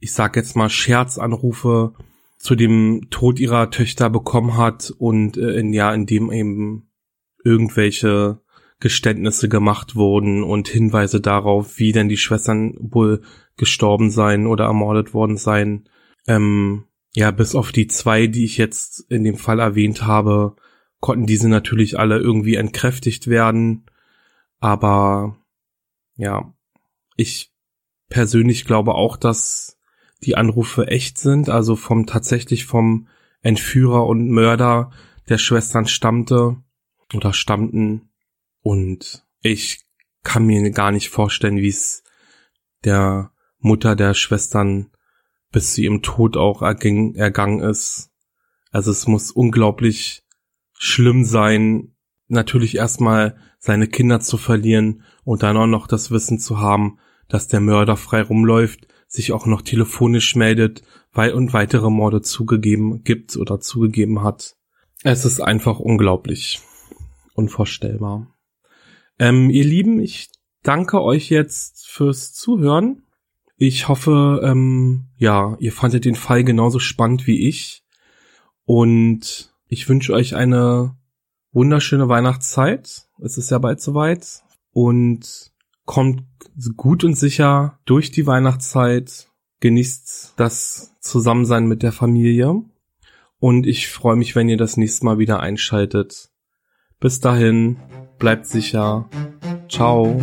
ich 0.00 0.12
sag 0.12 0.34
jetzt 0.34 0.56
mal, 0.56 0.68
Scherzanrufe 0.68 1.94
zu 2.40 2.54
dem 2.54 3.08
Tod 3.10 3.38
ihrer 3.38 3.70
Töchter 3.70 4.08
bekommen 4.08 4.56
hat 4.56 4.92
und 4.98 5.36
äh, 5.36 5.58
in 5.58 5.74
ja, 5.74 5.92
in 5.92 6.06
dem 6.06 6.32
eben 6.32 6.90
irgendwelche 7.44 8.40
Geständnisse 8.80 9.50
gemacht 9.50 9.94
wurden 9.94 10.42
und 10.42 10.66
Hinweise 10.66 11.20
darauf, 11.20 11.78
wie 11.78 11.92
denn 11.92 12.08
die 12.08 12.16
Schwestern 12.16 12.74
wohl 12.80 13.20
gestorben 13.58 14.10
sein 14.10 14.46
oder 14.46 14.64
ermordet 14.64 15.12
worden 15.12 15.36
sein. 15.36 15.86
Ähm, 16.26 16.84
ja, 17.12 17.30
bis 17.30 17.54
auf 17.54 17.72
die 17.72 17.88
zwei, 17.88 18.26
die 18.26 18.46
ich 18.46 18.56
jetzt 18.56 19.04
in 19.10 19.22
dem 19.22 19.36
Fall 19.36 19.60
erwähnt 19.60 20.06
habe, 20.06 20.56
konnten 21.00 21.26
diese 21.26 21.50
natürlich 21.50 21.98
alle 21.98 22.18
irgendwie 22.18 22.54
entkräftigt 22.54 23.26
werden. 23.26 23.84
Aber 24.60 25.36
ja, 26.16 26.54
ich 27.16 27.52
persönlich 28.08 28.64
glaube 28.64 28.94
auch, 28.94 29.18
dass 29.18 29.78
die 30.22 30.36
Anrufe 30.36 30.86
echt 30.86 31.18
sind, 31.18 31.48
also 31.48 31.76
vom 31.76 32.06
tatsächlich 32.06 32.66
vom 32.66 33.08
Entführer 33.42 34.06
und 34.06 34.28
Mörder 34.28 34.90
der 35.28 35.38
Schwestern 35.38 35.86
stammte 35.86 36.56
oder 37.14 37.32
stammten. 37.32 38.10
Und 38.60 39.26
ich 39.40 39.80
kann 40.22 40.44
mir 40.44 40.70
gar 40.70 40.92
nicht 40.92 41.08
vorstellen, 41.08 41.56
wie 41.56 41.68
es 41.68 42.04
der 42.84 43.32
Mutter 43.58 43.96
der 43.96 44.14
Schwestern 44.14 44.90
bis 45.52 45.74
zu 45.74 45.82
ihrem 45.82 46.02
Tod 46.02 46.36
auch 46.36 46.62
erging, 46.62 47.14
ergangen 47.14 47.60
ist. 47.60 48.10
Also 48.70 48.90
es 48.90 49.06
muss 49.06 49.30
unglaublich 49.30 50.22
schlimm 50.72 51.24
sein, 51.24 51.94
natürlich 52.28 52.76
erstmal 52.76 53.36
seine 53.58 53.88
Kinder 53.88 54.20
zu 54.20 54.38
verlieren 54.38 55.02
und 55.24 55.42
dann 55.42 55.56
auch 55.56 55.66
noch 55.66 55.86
das 55.86 56.10
Wissen 56.10 56.38
zu 56.38 56.60
haben, 56.60 56.98
dass 57.28 57.48
der 57.48 57.60
Mörder 57.60 57.96
frei 57.96 58.22
rumläuft, 58.22 58.86
sich 59.10 59.32
auch 59.32 59.44
noch 59.44 59.60
telefonisch 59.60 60.36
meldet, 60.36 60.82
weil 61.12 61.32
und 61.32 61.52
weitere 61.52 61.90
Morde 61.90 62.22
zugegeben 62.22 63.02
gibt 63.02 63.36
oder 63.36 63.58
zugegeben 63.58 64.22
hat. 64.22 64.54
Es 65.02 65.24
ist 65.24 65.40
einfach 65.40 65.80
unglaublich. 65.80 66.60
Unvorstellbar. 67.34 68.32
Ähm, 69.18 69.50
ihr 69.50 69.64
Lieben, 69.64 69.98
ich 69.98 70.28
danke 70.62 71.02
euch 71.02 71.28
jetzt 71.28 71.88
fürs 71.88 72.32
Zuhören. 72.32 73.02
Ich 73.56 73.88
hoffe, 73.88 74.40
ähm, 74.44 75.08
ja, 75.16 75.56
ihr 75.58 75.72
fandet 75.72 76.04
den 76.04 76.14
Fall 76.14 76.44
genauso 76.44 76.78
spannend 76.78 77.26
wie 77.26 77.48
ich. 77.48 77.82
Und 78.64 79.52
ich 79.66 79.88
wünsche 79.88 80.12
euch 80.12 80.36
eine 80.36 80.96
wunderschöne 81.50 82.08
Weihnachtszeit. 82.08 83.08
Es 83.20 83.36
ist 83.36 83.50
ja 83.50 83.58
bald 83.58 83.80
soweit. 83.80 84.42
Und 84.70 85.50
kommt 85.90 86.22
gut 86.76 87.02
und 87.02 87.14
sicher 87.14 87.80
durch 87.84 88.12
die 88.12 88.24
Weihnachtszeit. 88.24 89.26
Genießt 89.58 90.34
das 90.36 90.94
Zusammensein 91.00 91.66
mit 91.66 91.82
der 91.82 91.90
Familie. 91.90 92.62
Und 93.40 93.66
ich 93.66 93.88
freue 93.88 94.14
mich, 94.14 94.36
wenn 94.36 94.48
ihr 94.48 94.56
das 94.56 94.76
nächste 94.76 95.04
Mal 95.04 95.18
wieder 95.18 95.40
einschaltet. 95.40 96.30
Bis 97.00 97.18
dahin, 97.18 97.78
bleibt 98.20 98.46
sicher. 98.46 99.10
Ciao. 99.68 100.22